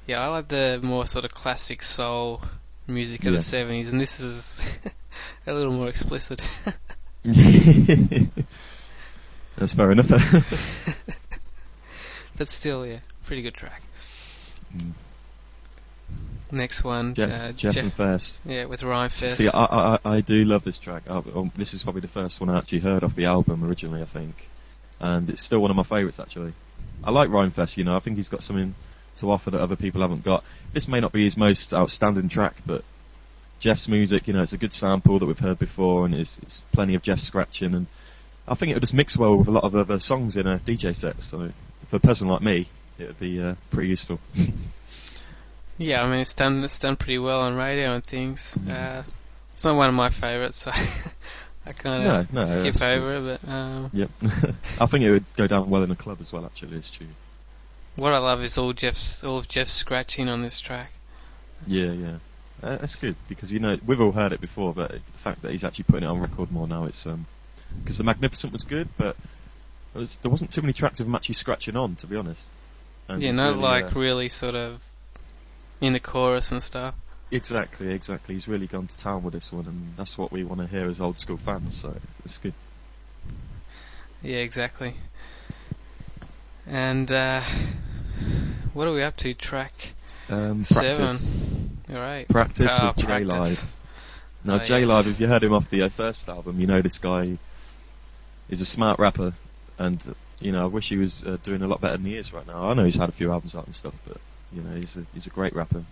Yeah, 0.06 0.20
I 0.20 0.28
like 0.28 0.48
the 0.48 0.80
more 0.82 1.06
sort 1.06 1.24
of 1.24 1.32
classic 1.32 1.82
soul 1.82 2.42
music 2.86 3.20
of 3.20 3.26
Yeah. 3.26 3.38
the 3.38 3.40
seventies, 3.42 3.90
and 3.90 4.00
this 4.00 4.20
is 4.20 4.60
a 5.46 5.52
little 5.52 5.72
more 5.72 5.88
explicit. 5.88 6.40
That's 9.56 9.72
fair 9.72 9.90
enough. 9.90 10.08
but 12.36 12.46
still, 12.48 12.86
yeah, 12.86 12.98
pretty 13.24 13.42
good 13.42 13.54
track. 13.54 13.82
Mm. 14.76 14.92
Next 16.52 16.84
one, 16.84 17.14
Jeff, 17.14 17.30
uh, 17.32 17.52
Jeff 17.52 17.76
and 17.76 17.92
Fest. 17.92 18.40
yeah, 18.44 18.66
with 18.66 18.82
Rhymefest. 18.82 19.36
See, 19.36 19.48
I, 19.48 19.64
I, 19.64 19.98
I 20.04 20.20
do 20.20 20.44
love 20.44 20.62
this 20.62 20.78
track. 20.78 21.10
I, 21.10 21.16
um, 21.16 21.50
this 21.56 21.74
is 21.74 21.82
probably 21.82 22.02
the 22.02 22.08
first 22.08 22.40
one 22.40 22.48
I 22.50 22.58
actually 22.58 22.78
heard 22.80 23.02
off 23.02 23.16
the 23.16 23.24
album 23.24 23.64
originally, 23.64 24.00
I 24.02 24.04
think, 24.04 24.46
and 25.00 25.30
it's 25.30 25.42
still 25.42 25.60
one 25.60 25.70
of 25.70 25.76
my 25.76 25.82
favourites 25.82 26.20
actually. 26.20 26.52
I 27.04 27.10
like 27.10 27.28
Rhymefest, 27.28 27.76
you 27.76 27.84
know. 27.84 27.96
I 27.96 28.00
think 28.00 28.16
he's 28.16 28.28
got 28.28 28.42
something 28.42 28.74
to 29.16 29.30
offer 29.30 29.50
that 29.50 29.60
other 29.60 29.76
people 29.76 30.00
haven't 30.00 30.24
got. 30.24 30.44
This 30.72 30.88
may 30.88 31.00
not 31.00 31.12
be 31.12 31.24
his 31.24 31.36
most 31.36 31.72
outstanding 31.72 32.28
track, 32.28 32.56
but 32.66 32.84
Jeff's 33.60 33.88
music, 33.88 34.26
you 34.26 34.34
know, 34.34 34.42
it's 34.42 34.52
a 34.52 34.58
good 34.58 34.72
sample 34.72 35.18
that 35.18 35.26
we've 35.26 35.38
heard 35.38 35.58
before, 35.58 36.04
and 36.04 36.14
it's, 36.14 36.38
it's 36.38 36.62
plenty 36.72 36.94
of 36.94 37.02
Jeff 37.02 37.20
scratching, 37.20 37.74
and 37.74 37.86
I 38.46 38.54
think 38.54 38.70
it 38.70 38.74
would 38.74 38.82
just 38.82 38.94
mix 38.94 39.16
well 39.16 39.36
with 39.36 39.48
a 39.48 39.52
lot 39.52 39.64
of 39.64 39.74
other 39.74 39.98
songs 39.98 40.36
in 40.36 40.46
a 40.46 40.58
DJ 40.58 40.94
set. 40.94 41.22
So, 41.22 41.50
for 41.88 41.96
a 41.96 42.00
person 42.00 42.28
like 42.28 42.42
me, 42.42 42.68
it 42.98 43.06
would 43.06 43.20
be 43.20 43.40
uh, 43.40 43.54
pretty 43.70 43.88
useful. 43.88 44.18
Yeah, 45.78 46.02
I 46.02 46.10
mean 46.10 46.20
it's 46.20 46.34
done 46.34 46.64
it's 46.64 46.78
done 46.78 46.96
pretty 46.96 47.18
well 47.18 47.40
on 47.40 47.54
radio 47.54 47.94
and 47.94 48.04
things. 48.04 48.56
Mm-hmm. 48.58 48.70
Uh, 48.70 49.02
it's 49.52 49.64
not 49.64 49.76
one 49.76 49.88
of 49.88 49.94
my 49.94 50.08
favourites, 50.08 50.56
so 50.56 50.72
I 51.66 51.72
kind 51.72 52.06
of 52.06 52.32
No, 52.32 52.44
no, 52.44 52.48
skip 52.48 52.80
over 52.80 53.16
it. 53.16 53.40
But 53.42 53.50
um, 53.50 53.90
yep, 53.92 54.10
I 54.80 54.86
think 54.86 55.04
it 55.04 55.10
would 55.10 55.24
go 55.36 55.46
down 55.46 55.68
well 55.68 55.82
in 55.82 55.90
a 55.90 55.96
club 55.96 56.18
as 56.20 56.32
well. 56.32 56.44
Actually, 56.44 56.76
it's 56.76 56.90
true. 56.90 57.08
what 57.96 58.12
I 58.14 58.18
love 58.18 58.42
is 58.42 58.56
all 58.56 58.72
Jeff's 58.72 59.24
all 59.24 59.38
of 59.38 59.48
Jeff's 59.48 59.72
scratching 59.72 60.28
on 60.28 60.42
this 60.42 60.60
track. 60.60 60.92
Yeah, 61.66 61.92
yeah. 61.92 62.16
Uh, 62.62 62.76
that's 62.76 63.00
good 63.00 63.16
because 63.28 63.52
you 63.52 63.58
know 63.58 63.78
we've 63.84 64.00
all 64.00 64.12
heard 64.12 64.32
it 64.32 64.40
before, 64.40 64.72
but 64.72 64.92
the 64.92 65.18
fact 65.18 65.42
that 65.42 65.50
he's 65.50 65.64
actually 65.64 65.84
putting 65.84 66.04
it 66.04 66.06
on 66.06 66.20
record 66.20 66.50
more 66.52 66.68
now, 66.68 66.84
it's 66.84 67.06
um 67.06 67.26
because 67.80 67.98
the 67.98 68.04
Magnificent 68.04 68.52
was 68.52 68.62
good, 68.62 68.88
but 68.96 69.16
there, 69.92 70.00
was, 70.00 70.16
there 70.18 70.30
wasn't 70.30 70.52
too 70.52 70.62
many 70.62 70.72
tracks 70.72 71.00
of 71.00 71.06
him 71.06 71.14
actually 71.14 71.34
scratching 71.34 71.76
on, 71.76 71.96
to 71.96 72.06
be 72.06 72.16
honest. 72.16 72.50
And 73.08 73.22
yeah, 73.22 73.32
not 73.32 73.48
really, 73.50 73.60
like 73.60 73.96
uh, 73.96 74.00
really 74.00 74.28
sort 74.28 74.54
of 74.54 74.80
in 75.80 75.92
the 75.92 76.00
chorus 76.00 76.52
and 76.52 76.62
stuff. 76.62 76.94
Exactly, 77.30 77.92
exactly. 77.92 78.34
He's 78.34 78.48
really 78.48 78.66
gone 78.66 78.86
to 78.86 78.96
town 78.96 79.22
with 79.22 79.34
this 79.34 79.52
one, 79.52 79.66
and 79.66 79.94
that's 79.96 80.16
what 80.18 80.32
we 80.32 80.44
want 80.44 80.60
to 80.60 80.66
hear 80.66 80.86
as 80.86 81.00
old 81.00 81.18
school 81.18 81.36
fans. 81.36 81.76
So 81.76 81.94
it's 82.24 82.38
good. 82.38 82.54
Yeah, 84.22 84.38
exactly. 84.38 84.94
And 86.66 87.10
uh, 87.12 87.42
what 88.72 88.88
are 88.88 88.92
we 88.92 89.02
up 89.02 89.16
to? 89.18 89.34
Track 89.34 89.72
Um, 90.28 90.64
seven. 90.64 91.78
All 91.90 91.96
right. 91.96 92.26
practice 92.28 92.72
Ah, 92.72 92.92
with 92.96 93.06
J. 93.06 93.24
Live. 93.24 93.72
Now 94.44 94.56
Oh, 94.56 94.58
J 94.58 94.80
yes. 94.80 94.88
Live, 94.88 95.06
if 95.06 95.20
you 95.20 95.26
heard 95.28 95.44
him 95.44 95.52
off 95.52 95.70
the 95.70 95.82
uh, 95.82 95.88
first 95.88 96.28
album, 96.28 96.60
you 96.60 96.66
know 96.66 96.82
this 96.82 96.98
guy 96.98 97.38
is 98.48 98.60
a 98.60 98.64
smart 98.64 98.98
rapper, 98.98 99.32
and 99.78 100.00
you 100.40 100.52
know 100.52 100.64
I 100.64 100.66
wish 100.66 100.88
he 100.88 100.96
was 100.96 101.24
uh, 101.24 101.36
doing 101.44 101.62
a 101.62 101.68
lot 101.68 101.80
better 101.80 101.96
than 101.96 102.06
he 102.06 102.16
is 102.16 102.32
right 102.32 102.46
now. 102.46 102.70
I 102.70 102.74
know 102.74 102.84
he's 102.84 102.96
had 102.96 103.08
a 103.08 103.12
few 103.12 103.30
albums 103.32 103.54
out 103.54 103.66
and 103.66 103.74
stuff, 103.74 103.94
but 104.06 104.16
you 104.52 104.62
know 104.62 104.74
he's 104.76 104.96
a 104.96 105.04
he's 105.14 105.26
a 105.26 105.30
great 105.30 105.54
rapper. 105.54 105.84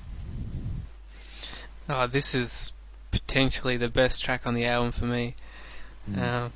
Oh, 1.88 2.06
this 2.06 2.34
is 2.34 2.72
potentially 3.10 3.76
the 3.76 3.88
best 3.88 4.24
track 4.24 4.46
on 4.46 4.54
the 4.54 4.66
album 4.66 4.92
for 4.92 5.04
me. 5.04 5.34
Mm. 6.10 6.18
Um, 6.20 6.52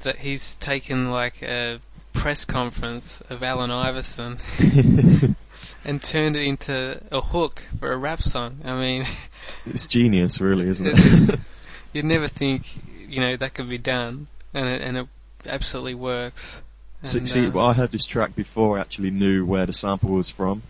that 0.00 0.18
he's 0.18 0.56
taken 0.56 1.10
like 1.10 1.42
a 1.42 1.80
press 2.12 2.44
conference 2.44 3.20
of 3.30 3.42
Allen 3.42 3.70
Iverson 3.70 4.38
and 5.84 6.02
turned 6.02 6.36
it 6.36 6.42
into 6.42 7.00
a 7.10 7.20
hook 7.20 7.62
for 7.78 7.92
a 7.92 7.96
rap 7.96 8.22
song. 8.22 8.60
I 8.64 8.74
mean, 8.78 9.04
it's 9.66 9.86
genius, 9.86 10.40
really, 10.40 10.68
isn't 10.68 10.86
it? 10.86 11.40
you'd 11.92 12.04
never 12.04 12.28
think, 12.28 12.64
you 13.08 13.20
know, 13.20 13.36
that 13.36 13.54
could 13.54 13.68
be 13.68 13.78
done, 13.78 14.26
and 14.54 14.68
it, 14.68 14.82
and 14.82 14.96
it 14.98 15.06
absolutely 15.46 15.94
works. 15.94 16.62
see, 17.02 17.18
And, 17.18 17.28
see 17.28 17.46
uh, 17.46 17.50
well, 17.50 17.66
I 17.66 17.74
heard 17.74 17.92
this 17.92 18.04
track 18.04 18.34
before 18.34 18.78
I 18.78 18.80
actually 18.80 19.10
knew 19.10 19.44
where 19.44 19.66
the 19.66 19.72
sample 19.72 20.10
was 20.10 20.28
from, 20.28 20.62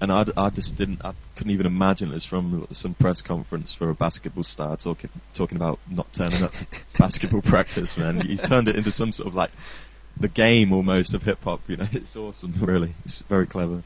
and 0.00 0.12
I, 0.12 0.24
I 0.36 0.50
just 0.50 0.76
didn't, 0.76 1.04
I 1.04 1.12
couldn't 1.36 1.52
even 1.52 1.66
imagine 1.66 2.10
it 2.10 2.14
was 2.14 2.24
from 2.24 2.66
some 2.72 2.94
press 2.94 3.20
conference 3.22 3.72
for 3.74 3.90
a 3.90 3.94
basketball 3.94 4.44
star 4.44 4.76
talking 4.76 5.10
talking 5.34 5.56
about 5.56 5.78
not 5.90 6.12
turning 6.12 6.42
up 6.42 6.52
basketball 6.98 7.42
practice. 7.42 7.96
Man, 7.98 8.20
he's 8.20 8.42
turned 8.42 8.68
it 8.68 8.76
into 8.76 8.92
some 8.92 9.12
sort 9.12 9.28
of 9.28 9.34
like 9.34 9.50
the 10.18 10.28
game 10.28 10.72
almost 10.72 11.14
of 11.14 11.22
hip 11.22 11.42
hop. 11.44 11.60
You 11.68 11.76
know, 11.78 11.88
it's 11.92 12.16
awesome, 12.16 12.54
really. 12.60 12.94
It's 13.04 13.22
very 13.22 13.46
clever. 13.46 13.82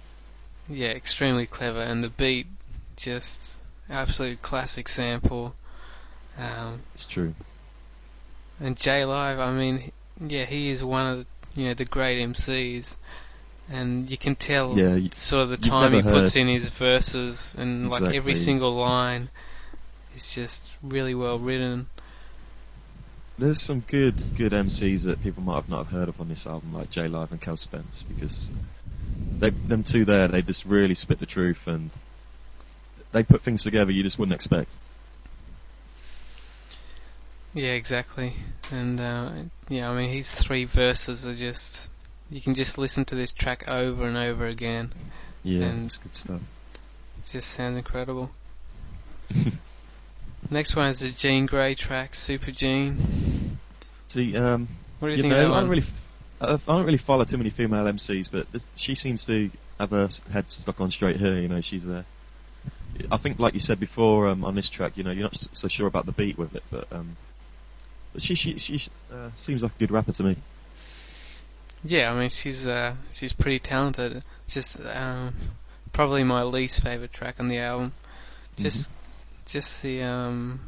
yeah, 0.68 0.88
extremely 0.90 1.46
clever, 1.46 1.80
and 1.80 2.02
the 2.04 2.08
beat 2.10 2.46
just 2.96 3.58
absolute 3.90 4.40
classic 4.42 4.88
sample. 4.88 5.54
Um, 6.38 6.80
It's 6.94 7.04
true. 7.04 7.34
And 8.60 8.76
J 8.76 9.04
Live, 9.04 9.38
I 9.38 9.52
mean, 9.52 9.92
yeah, 10.20 10.44
he 10.44 10.70
is 10.70 10.84
one 10.84 11.06
of 11.06 11.18
the, 11.54 11.60
you 11.60 11.68
know 11.68 11.74
the 11.74 11.84
great 11.84 12.24
MCs, 12.26 12.96
and 13.70 14.10
you 14.10 14.18
can 14.18 14.34
tell 14.34 14.78
Yeah, 14.78 14.94
y- 14.94 15.08
sort 15.12 15.42
of 15.42 15.50
the 15.50 15.56
time 15.56 15.92
he 15.92 16.02
puts 16.02 16.34
heard- 16.34 16.40
in 16.40 16.48
his 16.48 16.68
verses, 16.68 17.54
and 17.56 17.88
like 17.90 18.02
every 18.14 18.34
single 18.34 18.72
line 18.72 19.28
is 20.16 20.34
just 20.34 20.76
really 20.82 21.14
well 21.14 21.38
written. 21.38 21.86
There's 23.38 23.60
some 23.60 23.80
good 23.80 24.22
good 24.36 24.52
MCs 24.52 25.04
that 25.04 25.22
people 25.22 25.42
might 25.42 25.56
have 25.56 25.68
not 25.68 25.86
heard 25.86 26.08
of 26.08 26.20
on 26.20 26.28
this 26.28 26.46
album, 26.46 26.72
like 26.74 26.90
J 26.90 27.08
Live 27.08 27.32
and 27.32 27.40
Cal 27.40 27.56
Spence, 27.56 28.04
because 28.08 28.50
they 29.40 29.50
them 29.50 29.82
two 29.84 30.04
there, 30.04 30.28
they 30.28 30.42
just 30.42 30.64
really 30.64 30.94
spit 30.94 31.18
the 31.18 31.26
truth 31.26 31.66
and 31.66 31.90
they 33.12 33.22
put 33.22 33.42
things 33.42 33.62
together 33.62 33.90
you 33.90 34.02
just 34.02 34.18
wouldn't 34.18 34.34
expect. 34.34 34.76
Yeah, 37.54 37.72
exactly. 37.72 38.32
And 38.70 39.00
uh, 39.00 39.32
yeah, 39.68 39.90
I 39.90 39.94
mean, 39.96 40.10
his 40.10 40.34
three 40.34 40.64
verses 40.64 41.26
are 41.26 41.34
just 41.34 41.90
you 42.32 42.40
can 42.40 42.54
just 42.54 42.78
listen 42.78 43.04
to 43.06 43.14
this 43.14 43.30
track 43.30 43.68
over 43.68 44.06
and 44.06 44.16
over 44.16 44.46
again. 44.46 44.92
Yeah, 45.42 45.66
And- 45.66 45.86
it's 45.86 45.98
good 45.98 46.14
stuff. 46.14 46.40
It 47.18 47.26
just 47.26 47.50
sounds 47.50 47.76
incredible. 47.76 48.30
Next 50.50 50.74
one 50.76 50.88
is 50.88 51.02
a 51.02 51.12
Jean 51.12 51.46
Grae 51.46 51.76
track, 51.76 52.14
Super 52.14 52.50
Jean. 52.50 53.58
See, 54.08 54.36
um, 54.36 54.68
What 54.98 55.08
do 55.08 55.12
you, 55.12 55.16
you 55.18 55.22
think 55.22 55.32
know, 55.32 55.44
of 55.44 55.48
that 55.50 55.56
I 55.56 55.60
don't 55.60 55.68
really, 55.70 55.82
f- 55.82 56.02
I 56.68 56.72
don't 56.74 56.84
really 56.84 56.98
follow 56.98 57.24
too 57.24 57.38
many 57.38 57.50
female 57.50 57.84
MCs, 57.84 58.30
but 58.30 58.50
this, 58.52 58.66
she 58.76 58.94
seems 58.94 59.24
to 59.26 59.50
have 59.78 59.90
her 59.90 60.08
head 60.32 60.50
stuck 60.50 60.80
on 60.80 60.90
straight 60.90 61.16
here. 61.16 61.34
You 61.36 61.48
know, 61.48 61.60
she's 61.60 61.84
there. 61.84 62.04
I 63.10 63.16
think, 63.16 63.38
like 63.38 63.54
you 63.54 63.60
said 63.60 63.80
before 63.80 64.28
um, 64.28 64.44
on 64.44 64.54
this 64.54 64.68
track, 64.68 64.96
you 64.96 65.04
know, 65.04 65.10
you're 65.12 65.22
not 65.22 65.36
so 65.36 65.68
sure 65.68 65.86
about 65.86 66.06
the 66.06 66.12
beat 66.12 66.36
with 66.36 66.54
it, 66.54 66.62
but 66.70 66.92
um, 66.92 67.16
but 68.12 68.20
she 68.22 68.34
she 68.34 68.58
she 68.58 68.90
uh, 69.12 69.30
seems 69.36 69.62
like 69.62 69.72
a 69.74 69.78
good 69.78 69.90
rapper 69.90 70.12
to 70.12 70.22
me. 70.22 70.36
Yeah, 71.84 72.12
I 72.12 72.18
mean 72.18 72.28
she's 72.28 72.66
uh, 72.66 72.94
she's 73.10 73.32
pretty 73.32 73.58
talented. 73.58 74.24
Just 74.48 74.80
um, 74.84 75.34
probably 75.92 76.24
my 76.24 76.42
least 76.42 76.80
favorite 76.82 77.12
track 77.12 77.36
on 77.40 77.48
the 77.48 77.58
album. 77.58 77.92
Just 78.56 78.92
just 79.46 79.82
the 79.82 80.02
um, 80.02 80.60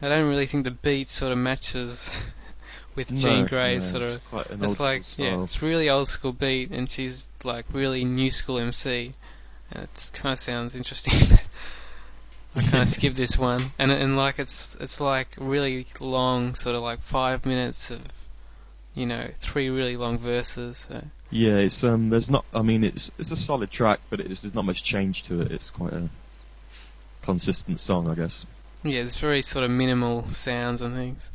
I 0.00 0.08
don't 0.08 0.28
really 0.28 0.46
think 0.46 0.64
the 0.64 0.70
beat 0.70 1.08
sort 1.08 1.32
of 1.32 1.38
matches 1.38 2.10
with 2.94 3.08
Jean 3.14 3.40
No, 3.40 3.46
Grae's 3.46 3.92
no, 3.92 3.98
sort 3.98 4.02
it's 4.06 4.16
of. 4.16 4.24
quite 4.26 4.50
an 4.50 4.62
It's 4.64 4.80
old 4.80 4.80
like 4.80 5.04
school 5.04 5.26
yeah, 5.26 5.42
it's 5.42 5.62
really 5.62 5.90
old 5.90 6.08
school 6.08 6.32
beat, 6.32 6.70
and 6.70 6.88
she's 6.88 7.28
like 7.44 7.66
really 7.72 8.04
new 8.04 8.30
school 8.30 8.58
MC, 8.58 9.12
and 9.72 9.84
it 9.84 10.10
kind 10.14 10.32
of 10.32 10.38
sounds 10.38 10.76
interesting. 10.76 11.14
But 12.52 12.64
I 12.64 12.66
kind 12.68 12.82
of 12.82 12.88
skip 12.88 13.14
this 13.14 13.38
one, 13.38 13.70
and 13.78 13.92
and 13.92 14.16
like 14.16 14.40
it's 14.40 14.74
it's 14.80 15.00
like 15.00 15.28
really 15.38 15.86
long, 16.00 16.54
sort 16.54 16.74
of 16.74 16.82
like 16.82 16.98
five 17.00 17.46
minutes 17.46 17.92
of, 17.92 18.00
you 18.94 19.06
know, 19.06 19.28
three 19.36 19.68
really 19.68 19.96
long 19.96 20.18
verses. 20.18 20.86
So. 20.88 21.04
Yeah, 21.30 21.56
it's 21.56 21.84
um, 21.84 22.10
there's 22.10 22.30
not. 22.30 22.44
I 22.52 22.62
mean, 22.62 22.84
it's 22.84 23.12
it's 23.18 23.30
a 23.30 23.36
solid 23.36 23.70
track, 23.70 24.00
but 24.10 24.20
it's, 24.20 24.42
there's 24.42 24.54
not 24.54 24.64
much 24.64 24.82
change 24.82 25.24
to 25.24 25.40
it. 25.40 25.52
It's 25.52 25.70
quite 25.70 25.92
a 25.92 26.08
consistent 27.22 27.80
song, 27.80 28.08
I 28.08 28.14
guess. 28.14 28.46
Yeah, 28.82 29.00
it's 29.02 29.20
very 29.20 29.42
sort 29.42 29.64
of 29.64 29.70
minimal 29.70 30.26
sounds 30.28 30.82
and 30.82 30.94
things. 30.94 31.30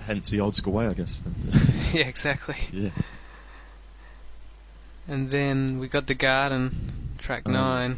Hence 0.00 0.30
the 0.30 0.40
old 0.40 0.54
school 0.54 0.74
way, 0.74 0.86
I 0.86 0.92
guess. 0.94 1.22
yeah, 1.92 2.06
exactly. 2.06 2.56
yeah. 2.72 2.90
And 5.08 5.30
then 5.30 5.78
we 5.78 5.88
got 5.88 6.06
the 6.06 6.14
Garden, 6.14 6.72
track 7.18 7.46
Um, 7.46 7.52
nine. 7.52 7.96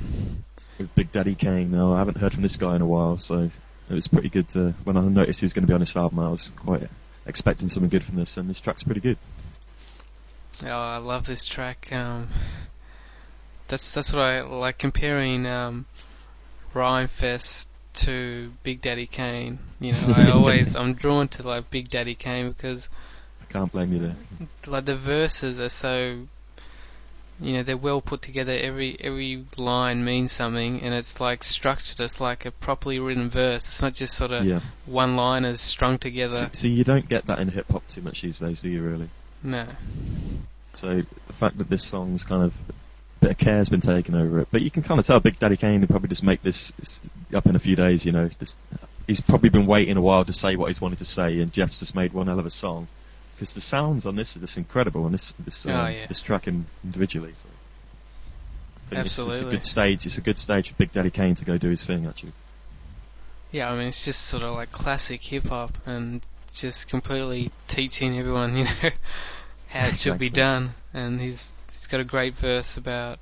With 0.79 0.95
Big 0.95 1.13
Daddy 1.13 1.35
Kane. 1.35 1.71
Now 1.71 1.93
I 1.93 1.99
haven't 1.99 2.17
heard 2.17 2.33
from 2.33 2.43
this 2.43 2.57
guy 2.57 2.77
in 2.77 2.83
a 2.83 2.87
while, 2.87 3.19
so 3.19 3.51
it 3.91 3.95
was 3.95 4.09
pretty 4.09 4.31
good. 4.31 4.49
To, 4.51 4.73
when 4.85 4.97
I 4.97 5.03
noticed 5.03 5.41
he 5.41 5.45
was 5.45 5.53
going 5.53 5.65
to 5.65 5.69
be 5.69 5.75
on 5.75 5.81
this 5.81 5.97
album, 5.97 6.19
I 6.21 6.29
was 6.31 6.51
quite 6.57 6.89
expecting 7.27 7.69
something 7.69 7.91
good 7.91 8.05
from 8.05 8.17
this, 8.17 8.37
and 8.37 8.49
this 8.49 8.61
track's 8.61 8.83
pretty 8.83 9.01
good. 9.01 9.19
Oh, 10.65 10.71
I 10.71 10.99
love 10.99 11.27
this 11.27 11.47
track. 11.47 11.93
Um, 11.93 12.29
that's 13.69 13.95
that's 13.95 14.13
what 14.13 14.23
I 14.23 14.43
like 14.43 14.79
comparing 14.79 15.47
um, 15.47 15.87
Rhymefest 16.75 17.69
to 17.95 18.53
Big 18.63 18.81
Daddy 18.81 19.07
Kane. 19.07 19.59
You 19.81 19.93
know, 19.93 20.15
I 20.17 20.31
always 20.35 20.77
I'm 20.77 20.95
drawn 20.95 21.29
to 21.29 21.47
like 21.47 21.71
Big 21.71 21.89
Daddy 21.89 22.15
Kane 22.15 22.51
because 22.51 22.89
I 23.41 23.53
can't 23.53 23.71
blame 23.73 23.93
you 23.93 23.99
there. 23.99 24.17
like 24.67 24.85
the 24.85 24.97
verses 24.97 25.61
are 25.61 25.69
so 25.69 26.27
you 27.43 27.53
know 27.55 27.63
they're 27.63 27.77
well 27.77 28.01
put 28.01 28.23
together 28.23 28.53
every 28.57 28.97
every 29.01 29.45
line 29.57 30.05
means 30.05 30.33
something 30.33 30.81
and 30.83 30.95
it's 30.95 31.21
like 31.21 31.43
structured 31.43 32.01
it's 32.01 32.21
like 32.21 32.47
a 32.47 32.51
properly 32.51 32.99
written 32.99 33.29
verse 33.29 33.65
it's 33.67 33.83
not 33.83 33.95
just 33.95 34.15
sort 34.15 34.33
of 34.33 34.45
Yeah. 34.45 34.61
one 34.87 35.17
liners 35.17 35.61
strung 35.61 35.99
together 35.99 36.51
see, 36.53 36.71
you 36.71 36.85
don't 36.85 37.09
get 37.09 37.27
that 37.27 37.39
in 37.39 37.49
hip 37.49 37.71
hop 37.71 37.87
too 37.89 38.03
much 38.03 38.23
these 38.23 38.39
days, 38.39 38.61
do 38.61 38.69
you? 38.69 38.83
Really? 38.83 39.11
no 39.43 39.67
So 40.73 41.03
the 41.27 41.33
fact 41.33 41.59
that 41.59 41.69
this 41.69 41.85
song's 41.85 42.25
kind 42.25 42.43
of 42.43 42.55
bit 43.21 43.31
of 43.31 43.39
care's 43.39 43.69
been 43.69 43.81
taken 43.81 44.15
over 44.15 44.41
it. 44.41 44.49
But 44.51 44.63
you 44.63 44.71
can 44.71 44.83
kind 44.83 44.99
of 44.99 45.07
tell 45.07 45.21
Big 45.21 45.39
Daddy 45.39 45.57
Kane 45.57 45.81
would 45.81 45.91
probably 45.91 46.09
just 46.09 46.25
make 46.25 46.43
this, 46.43 46.73
this 46.73 47.01
up 47.33 47.47
in 47.47 47.55
a 47.57 47.59
few 47.59 47.77
days. 47.77 48.05
You 48.05 48.13
know, 48.13 48.29
just, 48.41 48.59
he's 49.07 49.21
probably 49.21 49.49
been 49.49 49.67
waiting 49.67 49.97
a 49.97 50.01
while 50.01 50.25
to 50.25 50.33
say 50.33 50.57
what 50.57 50.67
he's 50.69 50.81
wanted 50.81 50.99
to 50.99 51.05
say, 51.05 51.41
and 51.41 51.53
Jeff's 51.53 51.79
just 51.79 51.95
made 51.95 52.13
one 52.13 52.27
hell 52.27 52.39
of 52.41 52.47
a 52.47 52.51
song. 52.51 52.89
Because 53.43 53.55
the 53.55 53.61
sounds 53.61 54.07
on 54.07 54.15
this 54.15 54.37
are 54.37 54.39
just 54.39 54.57
incredible, 54.57 55.05
and 55.05 55.13
this 55.13 55.35
this 55.41 55.67
Oh, 55.67 55.75
uh, 55.75 55.89
yeah. 55.89 56.07
this 56.07 56.21
track 56.21 56.47
in, 56.47 56.65
individually. 56.85 57.33
So. 57.35 57.49
Think 58.89 59.05
It's, 59.05 59.19
it's 59.19 59.41
a 59.41 59.45
good 59.45 59.65
stage. 59.65 60.07
It's 60.07 60.17
a 60.17 60.21
good 60.21 60.39
stage 60.39 60.69
for 60.69 60.77
Big 60.77 60.93
Daddy 60.93 61.11
Kane 61.11 61.35
to 61.35 61.45
go 61.45 61.59
do 61.59 61.69
his 61.69 61.83
thing. 61.83 62.07
Actually, 62.07 62.35
Yeah, 63.51 63.73
I 63.73 63.77
mean 63.77 63.89
it's 63.89 64.05
just 64.05 64.23
sort 64.23 64.45
of 64.45 64.55
like 64.55 64.71
classic 64.71 65.25
hip 65.25 65.49
hop 65.49 65.77
and 65.87 66.21
just 66.53 66.89
completely 66.89 67.51
teaching 67.67 68.17
everyone, 68.17 68.57
you 68.59 68.63
know, 68.63 68.91
how 69.71 69.89
it 69.89 69.97
should 69.97 70.19
be 70.19 70.31
done. 70.31 70.75
And 70.95 71.21
he's 71.21 71.53
he's 71.69 71.89
got 71.89 71.99
a 71.99 72.05
great 72.05 72.35
verse 72.35 72.77
about 72.77 73.19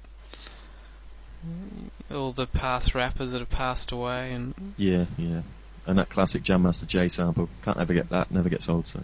all 2.11 2.33
the 2.33 2.47
past 2.47 2.95
rappers 2.95 3.33
that 3.33 3.39
have 3.39 3.49
passed 3.49 3.91
away 3.91 4.35
and 4.35 4.75
yeah, 4.77 5.07
yeah. 5.17 5.41
And 5.87 5.99
that 5.99 6.11
classic 6.11 6.43
Jam 6.43 6.65
Master 6.65 6.85
Jay 6.85 7.09
sample 7.09 7.49
can't 7.63 7.79
ever 7.79 7.95
get 7.95 8.11
that. 8.11 8.31
Never 8.31 8.51
gets 8.51 8.69
old. 8.69 8.87
So 8.87 9.03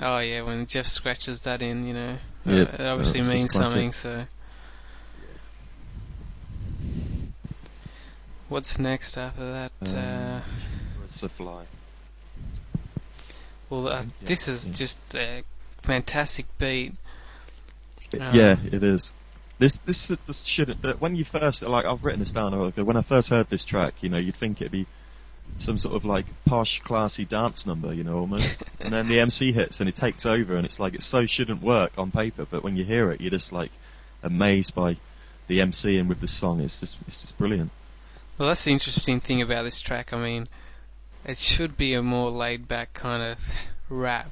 oh 0.00 0.18
yeah, 0.18 0.42
when 0.42 0.66
Jeff 0.66 0.86
scratches 0.86 1.42
that 1.42 1.62
in, 1.62 1.86
you 1.86 1.94
know, 1.94 2.18
uh, 2.46 2.50
Yeah, 2.50 2.62
it 2.62 2.80
obviously 2.80 3.20
that's 3.20 3.32
means 3.32 3.52
something. 3.52 3.92
So. 3.92 4.24
What's 8.48 8.78
next 8.78 9.18
after 9.18 9.52
that? 9.52 9.72
Um, 9.92 9.98
uh, 9.98 10.40
Birds 11.00 11.22
of 11.22 11.32
Fly. 11.32 11.64
well, 13.68 13.88
uh, 13.88 14.02
yeah, 14.02 14.08
this 14.22 14.48
is 14.48 14.68
yeah. 14.68 14.74
just 14.74 15.14
a 15.14 15.42
fantastic 15.82 16.46
beat. 16.58 16.94
Um, 18.18 18.34
yeah, 18.34 18.56
it 18.72 18.82
is. 18.82 19.12
This 19.58 19.78
this 19.78 20.08
this 20.08 20.44
shouldn't. 20.44 20.80
But 20.80 21.00
when 21.00 21.14
you 21.14 21.24
first 21.24 21.62
like, 21.62 21.84
I've 21.84 22.04
written 22.04 22.20
this 22.20 22.30
down. 22.30 22.72
When 22.72 22.96
I 22.96 23.02
first 23.02 23.28
heard 23.28 23.50
this 23.50 23.64
track, 23.64 23.94
you 24.00 24.08
know, 24.08 24.18
you'd 24.18 24.36
think 24.36 24.62
it'd 24.62 24.72
be 24.72 24.86
some 25.58 25.76
sort 25.76 25.94
of 25.96 26.04
like 26.04 26.26
posh, 26.44 26.80
classy 26.80 27.24
dance 27.24 27.66
number, 27.66 27.92
you 27.92 28.04
know, 28.04 28.18
almost. 28.18 28.62
and 28.80 28.92
then 28.92 29.08
the 29.08 29.20
MC 29.20 29.52
hits 29.52 29.80
and 29.80 29.88
it 29.88 29.94
takes 29.94 30.24
over, 30.26 30.56
and 30.56 30.64
it's 30.64 30.80
like 30.80 30.94
it 30.94 31.02
so 31.02 31.26
shouldn't 31.26 31.62
work 31.62 31.92
on 31.98 32.10
paper. 32.10 32.46
But 32.48 32.62
when 32.62 32.76
you 32.76 32.84
hear 32.84 33.10
it, 33.10 33.20
you're 33.20 33.30
just 33.30 33.52
like 33.52 33.70
amazed 34.22 34.74
by 34.74 34.96
the 35.48 35.60
MC 35.60 35.98
and 35.98 36.08
with 36.08 36.20
the 36.20 36.28
song. 36.28 36.60
It's 36.60 36.80
just 36.80 36.98
it's 37.06 37.22
just 37.22 37.36
brilliant. 37.38 37.70
Well, 38.38 38.48
that's 38.48 38.64
the 38.64 38.72
interesting 38.72 39.20
thing 39.20 39.42
about 39.42 39.64
this 39.64 39.80
track. 39.80 40.12
I 40.12 40.18
mean, 40.18 40.48
it 41.24 41.36
should 41.36 41.76
be 41.76 41.94
a 41.94 42.02
more 42.02 42.30
laid 42.30 42.68
back 42.68 42.92
kind 42.92 43.22
of 43.22 43.54
rap. 43.88 44.30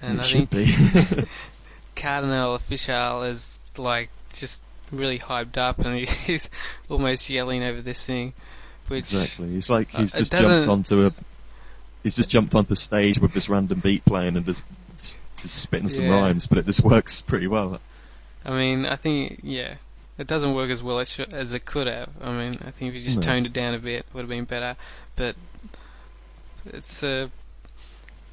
And 0.00 0.18
it 0.18 0.20
I 0.20 0.22
should 0.22 0.50
think 0.50 1.16
be. 1.16 1.24
Cardinal 1.96 2.54
Official 2.54 3.24
is 3.24 3.58
like 3.76 4.10
just 4.32 4.62
really 4.92 5.18
hyped 5.18 5.56
up 5.56 5.80
and 5.80 5.98
he's 6.08 6.48
almost 6.88 7.28
yelling 7.28 7.62
over 7.64 7.82
this 7.82 8.04
thing. 8.04 8.32
Which 8.88 9.12
Exactly. 9.12 9.56
It's 9.56 9.68
like 9.70 9.94
Uh, 9.94 9.98
he's 9.98 10.14
it 10.14 10.18
just 10.18 10.32
jumped 10.32 10.68
onto 10.68 11.06
a. 11.06 11.12
He's 12.02 12.16
just 12.16 12.28
jumped 12.28 12.54
onto 12.54 12.74
stage 12.76 13.18
with 13.18 13.32
this 13.32 13.48
random 13.48 13.80
beat 13.80 14.04
playing 14.04 14.36
and 14.36 14.46
just, 14.46 14.64
just, 14.98 15.16
just 15.38 15.54
spitting 15.56 15.88
some 15.88 16.04
Yeah. 16.04 16.12
rhymes, 16.20 16.46
but 16.46 16.58
it 16.58 16.66
just 16.66 16.84
works 16.84 17.20
pretty 17.22 17.48
well. 17.48 17.80
I 18.44 18.50
mean, 18.50 18.86
I 18.86 18.94
think 18.94 19.40
yeah, 19.42 19.74
it 20.18 20.28
doesn't 20.28 20.54
work 20.54 20.70
as 20.70 20.82
well 20.84 21.00
as, 21.00 21.10
sh- 21.10 21.20
as 21.32 21.52
it 21.52 21.66
could 21.66 21.88
have. 21.88 22.08
I 22.22 22.30
mean, 22.30 22.58
I 22.64 22.70
think 22.70 22.90
if 22.90 23.00
you 23.00 23.00
just 23.04 23.16
No. 23.18 23.22
toned 23.22 23.46
it 23.46 23.52
down 23.52 23.74
a 23.74 23.78
bit, 23.80 24.00
it 24.00 24.06
would 24.14 24.20
have 24.20 24.28
been 24.28 24.44
better. 24.44 24.76
But 25.16 25.34
it's 26.66 27.02
uh, 27.02 27.26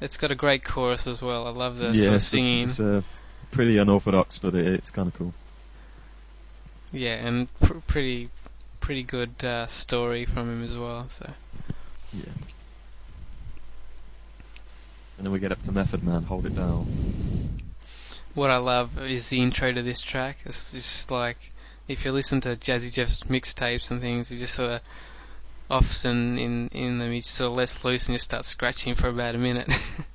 it's 0.00 0.18
got 0.18 0.30
a 0.30 0.36
great 0.36 0.62
chorus 0.64 1.08
as 1.08 1.20
well. 1.20 1.46
I 1.48 1.50
love 1.50 1.78
the 1.78 1.86
yeah, 1.88 1.94
sort 1.94 2.08
of 2.08 2.14
it's, 2.14 2.26
singing. 2.26 2.64
it's 2.64 2.78
uh, 2.78 3.02
pretty 3.50 3.78
unorthodox, 3.78 4.38
but 4.38 4.54
it, 4.54 4.66
it's 4.66 4.90
kind 4.92 5.08
of 5.08 5.14
cool. 5.14 5.34
Yeah, 6.92 7.14
and 7.26 7.52
pr- 7.60 7.78
pretty 7.88 8.28
pretty 8.84 9.02
good 9.02 9.42
uh, 9.42 9.66
story 9.66 10.26
from 10.26 10.50
him 10.50 10.62
as 10.62 10.76
well. 10.76 11.08
So 11.08 11.32
Yeah. 12.12 12.24
And 15.16 15.24
then 15.26 15.32
we 15.32 15.38
get 15.38 15.52
up 15.52 15.62
to 15.62 15.72
Method 15.72 16.04
Man, 16.04 16.24
hold 16.24 16.44
it 16.44 16.54
down. 16.54 16.86
what 18.34 18.50
I 18.50 18.58
love 18.58 18.98
is 18.98 19.30
the 19.30 19.40
intro 19.40 19.72
to 19.72 19.80
this 19.82 20.02
track. 20.02 20.36
It's 20.44 20.72
just 20.72 21.10
like 21.10 21.38
if 21.88 22.04
you 22.04 22.12
listen 22.12 22.42
to 22.42 22.50
Jazzy 22.50 22.92
Jeff's 22.92 23.22
mixtapes 23.22 23.90
and 23.90 24.02
things, 24.02 24.28
he 24.28 24.36
just 24.36 24.54
sort 24.54 24.70
of 24.72 24.80
often 25.70 26.36
in 26.38 26.68
in 26.68 26.98
them 26.98 27.10
he 27.10 27.20
just 27.20 27.34
sort 27.34 27.52
of 27.52 27.56
lets 27.56 27.82
loose 27.86 28.08
and 28.08 28.14
just 28.14 28.26
starts 28.26 28.48
scratching 28.48 28.94
for 28.94 29.08
about 29.08 29.34
a 29.34 29.38
minute. 29.38 29.68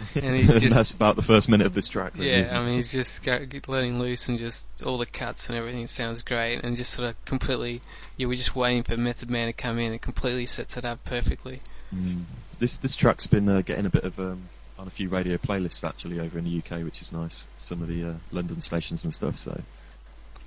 And 0.14 0.36
he 0.36 0.46
just- 0.46 0.74
that's 0.74 0.92
about 0.94 1.16
the 1.16 1.22
first 1.22 1.48
minute 1.48 1.66
of 1.66 1.74
this 1.74 1.88
track. 1.88 2.12
yeah, 2.16 2.50
I 2.52 2.64
mean 2.64 2.76
he's 2.76 2.92
just 2.92 3.26
letting 3.26 3.98
loose 3.98 4.28
and 4.28 4.38
just 4.38 4.66
all 4.84 4.96
the 4.98 5.06
cuts 5.06 5.48
and 5.48 5.58
everything 5.58 5.86
sounds 5.86 6.22
great 6.22 6.62
and 6.64 6.76
just 6.76 6.92
sort 6.92 7.08
of 7.10 7.24
completely. 7.24 7.80
Yeah, 8.16 8.26
we're 8.26 8.34
just 8.34 8.54
waiting 8.56 8.82
for 8.82 8.96
Method 8.96 9.30
Man 9.30 9.46
to 9.46 9.52
come 9.52 9.78
in. 9.78 9.92
and 9.92 10.00
completely 10.00 10.46
sets 10.46 10.76
it 10.76 10.84
up 10.84 11.04
perfectly. 11.04 11.60
Mm. 11.94 12.22
This 12.58 12.78
this 12.78 12.96
track's 12.96 13.26
been 13.26 13.48
uh, 13.48 13.62
getting 13.62 13.86
a 13.86 13.90
bit 13.90 14.04
of 14.04 14.18
um, 14.20 14.48
on 14.78 14.86
a 14.86 14.90
few 14.90 15.08
radio 15.08 15.36
playlists 15.36 15.86
actually 15.86 16.20
over 16.20 16.38
in 16.38 16.44
the 16.44 16.58
UK, 16.58 16.84
which 16.84 17.02
is 17.02 17.12
nice. 17.12 17.46
Some 17.58 17.82
of 17.82 17.88
the 17.88 18.04
uh, 18.10 18.14
London 18.32 18.60
stations 18.60 19.04
and 19.04 19.12
stuff. 19.12 19.36
So 19.38 19.60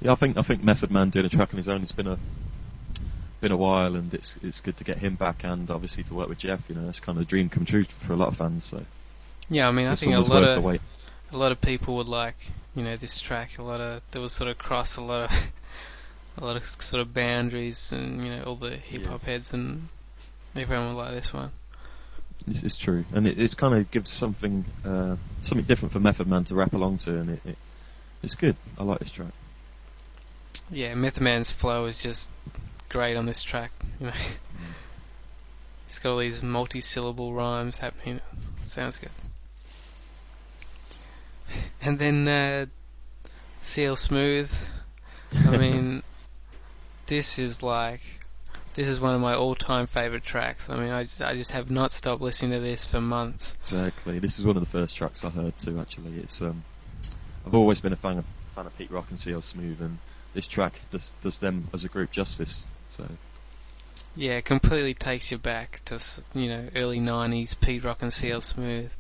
yeah, 0.02 0.12
I 0.12 0.16
think 0.16 0.38
I 0.38 0.42
think 0.42 0.64
Method 0.64 0.92
Man 0.92 1.10
doing 1.10 1.26
a 1.26 1.30
track 1.30 1.54
on 1.54 1.58
his 1.58 1.70
own. 1.70 1.82
It's 1.82 1.92
been 1.92 2.08
a 2.08 2.18
been 3.42 3.52
a 3.52 3.58
while, 3.58 3.96
and 3.96 4.14
it's 4.14 4.38
it's 4.42 4.62
good 4.62 4.78
to 4.78 4.84
get 4.84 4.98
him 4.98 5.16
back, 5.16 5.44
and 5.44 5.70
obviously 5.70 6.04
to 6.06 6.14
work 6.14 6.30
with 6.30 6.38
Jeff. 6.38 6.68
You 6.70 6.76
know, 6.76 6.88
it's 6.90 7.00
kind 7.00 7.18
of 7.18 7.24
a 7.24 7.26
dream 7.28 7.50
come 7.50 7.66
true 7.66 7.84
for 7.84 8.14
a 8.14 8.16
lot 8.16 8.30
of 8.30 8.38
fans. 8.38 8.64
So 8.64 8.84
Yeah, 9.50 9.68
I 9.68 9.72
mean 9.72 9.88
I 9.88 9.96
think 9.96 10.14
a 10.14 10.20
lot 10.20 10.44
of 10.44 10.66
a 11.32 11.38
lot 11.38 11.52
of 11.52 11.60
people 11.60 11.98
would 11.98 12.08
like, 12.08 12.36
you 12.76 12.84
know, 12.84 12.96
this 12.96 13.20
track. 13.20 13.58
A 13.58 13.64
lot 13.64 13.82
of 13.82 14.02
there 14.12 14.22
was 14.22 14.32
sort 14.32 14.50
of 14.50 14.58
cross 14.58 14.98
a 14.98 15.04
lot 15.04 15.32
of 15.32 15.52
a 16.38 16.46
lot 16.46 16.56
of 16.56 16.64
sort 16.64 17.02
of 17.02 17.14
boundaries, 17.14 17.92
and 17.92 18.24
you 18.24 18.32
know, 18.32 18.44
all 18.44 18.56
the 18.56 18.76
hip 18.76 19.06
hop 19.06 19.24
heads 19.24 19.54
and 19.54 19.90
everyone 20.56 20.90
would 20.90 20.98
like 20.98 21.12
this 21.12 21.34
one. 21.34 21.52
It's, 22.48 22.64
it's 22.64 22.78
true, 22.78 23.06
and 23.14 23.28
it 23.28 23.40
it's 23.40 23.54
kind 23.54 23.74
of 23.74 23.90
gives 23.92 24.10
something 24.10 24.66
uh, 24.86 25.16
something 25.42 25.66
different 25.66 25.92
for 25.92 26.00
Method 26.00 26.28
Man 26.28 26.44
to 26.46 26.56
rap 26.56 26.74
along 26.74 27.00
to, 27.00 27.18
and 27.18 27.30
it, 27.32 27.42
it 27.46 27.58
it's 28.22 28.36
good. 28.36 28.56
I 28.78 28.84
like 28.84 29.00
this 29.00 29.12
track. 29.12 29.34
Yeah, 30.70 30.94
Method 30.96 31.24
Man's 31.24 31.52
flow 31.52 31.86
is 31.86 32.02
just 32.02 32.32
great 32.90 33.18
on 33.18 33.26
this 33.26 33.44
track. 33.44 33.72
You 34.00 34.08
know, 34.08 34.14
he's 35.88 36.00
got 36.00 36.12
all 36.12 36.20
these 36.20 36.44
multi-syllable 36.44 37.34
rhymes 37.34 37.80
happening. 37.80 38.22
It 38.62 38.68
sounds 38.68 38.98
good. 38.98 39.12
And 41.82 42.00
then 42.00 42.28
uh, 42.28 42.66
CL 43.62 43.96
Smooth. 43.96 44.54
I 45.46 45.58
mean, 45.58 46.04
this 47.08 47.40
is 47.40 47.62
like 47.62 48.02
this 48.74 48.88
is 48.88 49.00
one 49.00 49.14
of 49.14 49.22
my 49.22 49.36
all-time 49.36 49.86
favorite 49.86 50.24
tracks. 50.24 50.70
I 50.70 50.78
mean, 50.78 50.90
I 50.90 51.04
just, 51.04 51.22
I 51.22 51.36
just 51.36 51.52
have 51.52 51.70
not 51.70 51.92
stopped 51.92 52.22
listening 52.22 52.54
to 52.54 52.60
this 52.60 52.86
for 52.86 53.00
months. 53.02 53.58
Exactly. 53.64 54.20
This 54.20 54.40
is 54.40 54.46
one 54.46 54.58
of 54.58 54.64
the 54.64 54.70
first 54.70 54.96
tracks 54.96 55.24
I 55.24 55.30
heard 55.30 55.58
too. 55.58 55.80
Actually, 55.80 56.18
it's 56.20 56.42
um, 56.42 56.64
I've 57.46 57.54
always 57.54 57.82
been 57.82 57.94
a 57.94 57.98
fan 57.98 58.18
of 58.18 58.26
fan 58.56 58.66
of 58.66 58.78
Pete 58.78 58.92
Rock 58.92 59.08
and 59.10 59.20
CL 59.20 59.42
Smooth, 59.42 59.82
and 59.82 59.98
this 60.34 60.48
track 60.48 60.80
does 60.92 61.14
does 61.22 61.38
them 61.38 61.68
as 61.74 61.84
a 61.84 61.90
group 61.90 62.12
justice. 62.12 62.66
So 62.90 63.06
Yeah, 64.16 64.38
it 64.38 64.46
completely 64.46 64.94
takes 64.94 65.32
you 65.32 65.38
back 65.38 65.82
to 65.86 66.00
you 66.34 66.50
know 66.50 66.70
early 66.76 67.00
'90s 67.00 67.60
Pete 67.60 67.84
Rock 67.84 68.02
and 68.02 68.12
CL 68.12 68.42
Smooth. 68.42 68.92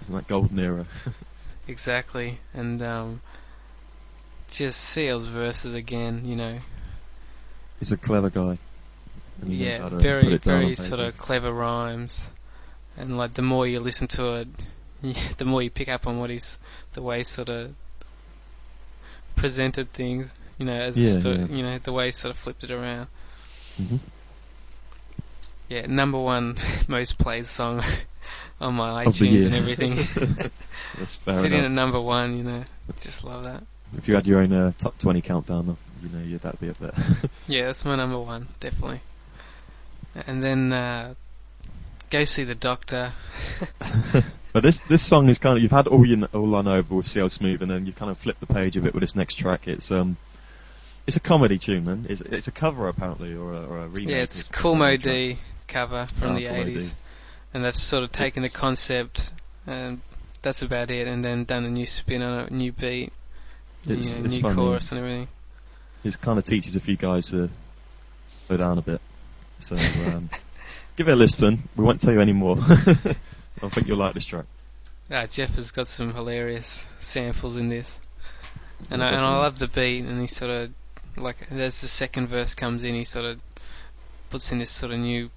it's 0.00 0.08
that 0.08 0.26
golden 0.28 0.58
era. 0.58 0.86
Exactly, 1.68 2.40
and 2.54 2.80
um, 2.82 3.20
just 4.50 4.94
CL's 4.94 5.26
verses 5.26 5.74
again. 5.74 6.22
You 6.24 6.34
know, 6.36 6.58
He's 7.78 7.92
a 7.92 7.96
clever 7.98 8.30
guy. 8.30 8.58
and 9.42 9.50
he 9.52 9.58
knows 9.58 9.68
yeah, 9.68 9.78
how 9.78 9.88
to 9.90 9.96
put 9.96 10.02
very 10.02 10.32
it 10.34 10.42
down 10.42 10.54
on 10.54 10.62
very 10.62 10.74
sort 10.76 11.00
of 11.00 11.16
clever 11.18 11.52
rhymes, 11.52 12.30
and 12.96 13.16
like 13.18 13.34
the 13.34 13.42
more 13.42 13.66
you 13.66 13.80
listen 13.80 14.08
to 14.08 14.34
it, 14.40 14.48
the 15.36 15.44
more 15.44 15.62
you 15.62 15.70
pick 15.70 15.88
up 15.88 16.06
on 16.06 16.18
what 16.18 16.30
he's 16.30 16.58
the 16.94 17.02
way 17.02 17.18
he 17.18 17.24
sort 17.24 17.50
of 17.50 17.74
presented 19.36 19.92
things. 19.92 20.32
You 20.58 20.64
know, 20.66 20.72
as 20.72 20.96
Yeah, 20.96 21.32
yeah. 21.32 21.46
you 21.46 21.62
know 21.62 21.78
the 21.78 21.92
way 21.92 22.06
he 22.06 22.12
sort 22.12 22.30
of 22.30 22.38
flipped 22.38 22.64
it 22.64 22.70
around. 22.70 23.08
Mhm. 23.80 24.00
Yeah, 25.68 25.86
number 25.86 26.18
one 26.18 26.56
most 26.88 27.18
played 27.18 27.44
song 27.46 27.82
on 28.60 28.74
my 28.74 29.04
iTunes 29.04 29.46
and 29.46 29.54
everything. 29.54 29.94
That's 30.98 31.14
fair 31.16 31.34
Sitting 31.34 31.64
at 31.64 31.70
number 31.70 32.00
one, 32.00 32.36
you 32.36 32.42
know, 32.44 32.64
just 33.00 33.24
love 33.24 33.44
that. 33.44 33.62
If 33.96 34.08
you 34.08 34.14
had 34.14 34.26
your 34.26 34.40
own 34.40 34.52
uh, 34.52 34.72
top 34.78 34.98
20 34.98 35.20
countdown, 35.22 35.76
you 36.02 36.08
know, 36.10 36.24
yeah, 36.24 36.38
that'd 36.38 36.60
be 36.60 36.68
up 36.70 36.78
there. 36.80 36.92
Yeah, 37.46 37.66
that's 37.66 37.84
my 37.84 37.96
number 37.96 38.18
one, 38.18 38.48
definitely. 38.60 39.00
And 40.26 40.42
then 40.42 40.72
uh, 40.72 41.14
go 42.10 42.24
see 42.24 42.44
the 42.44 42.54
doctor. 42.54 43.12
but 44.52 44.62
this 44.62 44.80
this 44.80 45.02
song 45.02 45.28
is 45.28 45.38
kind 45.38 45.56
of 45.56 45.62
you've 45.62 45.70
had 45.70 45.86
all 45.86 46.04
you 46.04 46.24
all 46.34 46.54
I 46.56 46.62
know 46.62 46.84
with 46.88 47.06
CL 47.06 47.28
Smooth, 47.28 47.62
and 47.62 47.70
then 47.70 47.86
you 47.86 47.92
kind 47.92 48.10
of 48.10 48.18
flip 48.18 48.38
the 48.40 48.46
page 48.46 48.76
a 48.76 48.80
bit 48.80 48.94
with 48.94 49.02
this 49.02 49.14
next 49.14 49.36
track. 49.36 49.68
It's 49.68 49.90
um, 49.92 50.16
it's 51.06 51.16
a 51.16 51.20
comedy 51.20 51.58
tune, 51.58 51.84
man. 51.84 52.06
It's 52.08 52.20
it's 52.20 52.48
a 52.48 52.52
cover 52.52 52.88
apparently, 52.88 53.34
or 53.34 53.52
a, 53.54 53.64
or 53.64 53.78
a 53.78 53.88
remake. 53.88 54.08
yeah, 54.10 54.22
it's 54.22 54.42
of 54.42 54.52
Kool 54.52 54.74
Moe 54.74 54.96
Dee 54.96 55.38
cover 55.68 56.06
from 56.06 56.30
Ah, 56.32 56.34
the 56.34 56.46
Kool 56.46 56.56
Moe 56.56 56.64
Dee. 56.64 56.88
80s. 57.50 57.54
And 57.54 57.64
they've 57.64 57.74
sort 57.74 58.02
of 58.04 58.12
taken 58.12 58.42
the 58.42 58.48
concept, 58.48 59.32
and 59.66 60.00
that's 60.42 60.62
about 60.62 60.90
it, 60.90 61.06
and 61.06 61.24
then 61.24 61.44
done 61.44 61.64
a 61.64 61.70
new 61.70 61.86
spin 61.86 62.22
on 62.22 62.40
it, 62.46 62.52
new 62.52 62.72
beat, 62.72 63.12
It's- 63.86 64.14
you 64.16 64.18
know, 64.20 64.24
it's 64.26 64.34
new 64.36 64.40
funny. 64.42 64.54
chorus 64.54 64.92
and 64.92 64.98
everything. 65.00 65.28
it 66.04 66.20
kind 66.20 66.38
of 66.38 66.44
teaches 66.44 66.76
a 66.76 66.80
few 66.80 66.96
guys 66.96 67.30
to 67.30 67.50
slow 68.46 68.56
down 68.56 68.78
a 68.78 68.82
bit. 68.82 69.00
So 69.58 69.74
um, 70.14 70.28
give 70.96 71.08
it 71.08 71.12
a 71.12 71.16
listen. 71.16 71.68
We 71.76 71.84
won't 71.84 72.00
tell 72.00 72.12
you 72.12 72.20
any 72.20 72.32
more. 72.32 72.56
I 72.60 73.68
think 73.68 73.88
you'll 73.88 73.98
like 73.98 74.14
this 74.14 74.24
track. 74.24 74.44
Ah, 75.10 75.26
Jeff 75.26 75.54
has 75.56 75.72
got 75.72 75.86
some 75.88 76.14
hilarious 76.14 76.86
samples 77.00 77.56
in 77.56 77.68
this, 77.68 77.98
and 78.90 79.02
I, 79.02 79.08
and 79.08 79.20
I 79.20 79.36
love 79.38 79.58
the 79.58 79.66
beat. 79.66 80.04
And 80.04 80.20
he 80.20 80.26
sort 80.28 80.50
of 80.50 80.70
like 81.16 81.50
as 81.50 81.80
the 81.80 81.88
second 81.88 82.28
verse 82.28 82.54
comes 82.54 82.84
in, 82.84 82.94
he 82.94 83.04
sort 83.04 83.24
of 83.24 83.40
puts 84.30 84.52
in 84.52 84.58
this 84.58 84.70
sort 84.70 84.92
of 84.92 84.98
new 85.00 85.30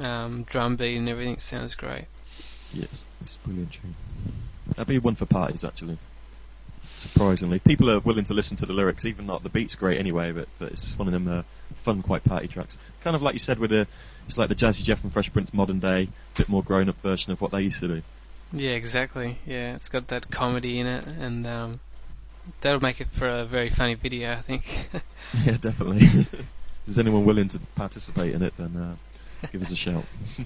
um, 0.00 0.44
drum 0.44 0.76
beat 0.76 0.96
and 0.96 1.08
everything. 1.08 1.38
Sounds 1.38 1.74
great. 1.74 2.04
Yes, 2.72 3.04
it's 3.20 3.36
a 3.36 3.38
brilliant 3.46 3.72
tune. 3.72 3.94
That'd 4.68 4.88
be 4.88 4.98
one 4.98 5.14
for 5.14 5.26
parties, 5.26 5.64
actually. 5.64 5.98
Surprisingly, 6.96 7.58
people 7.58 7.90
are 7.90 8.00
willing 8.00 8.24
to 8.24 8.34
listen 8.34 8.56
to 8.58 8.66
the 8.66 8.72
lyrics, 8.72 9.04
even 9.04 9.26
though 9.26 9.38
the 9.38 9.48
beat's 9.48 9.74
great 9.74 9.98
anyway. 9.98 10.32
But, 10.32 10.48
but 10.58 10.72
it's 10.72 10.82
just 10.82 10.98
one 10.98 11.08
of 11.08 11.12
them 11.12 11.28
uh, 11.28 11.42
fun, 11.76 12.02
quite 12.02 12.24
party 12.24 12.48
tracks. 12.48 12.78
Kind 13.02 13.16
of 13.16 13.22
like 13.22 13.34
you 13.34 13.38
said 13.40 13.58
with 13.58 13.70
the, 13.70 13.86
it's 14.26 14.38
like 14.38 14.48
the 14.48 14.54
Jazzy 14.54 14.82
Jeff 14.82 15.02
and 15.04 15.12
Fresh 15.12 15.32
Prince 15.32 15.52
modern 15.52 15.80
day, 15.80 16.08
a 16.34 16.38
bit 16.38 16.48
more 16.48 16.62
grown-up 16.62 17.00
version 17.02 17.32
of 17.32 17.40
what 17.40 17.50
they 17.50 17.62
used 17.62 17.80
to 17.80 17.88
do. 17.88 18.02
Yeah, 18.52 18.72
exactly. 18.72 19.38
Yeah, 19.46 19.74
it's 19.74 19.88
got 19.88 20.08
that 20.08 20.30
comedy 20.30 20.78
in 20.78 20.86
it, 20.86 21.06
and 21.06 21.46
um, 21.46 21.80
that'll 22.60 22.80
make 22.80 23.00
it 23.00 23.08
for 23.08 23.28
a 23.28 23.44
very 23.44 23.70
funny 23.70 23.94
video, 23.94 24.32
I 24.32 24.40
think. 24.40 24.88
yeah, 25.44 25.56
definitely. 25.60 26.26
is 26.86 26.98
anyone 26.98 27.24
willing 27.24 27.48
to 27.48 27.60
participate 27.74 28.34
in 28.34 28.42
it, 28.42 28.56
then 28.56 28.76
uh, 28.76 28.96
give 29.52 29.62
us 29.62 29.70
a 29.70 29.76
shout. 29.76 30.04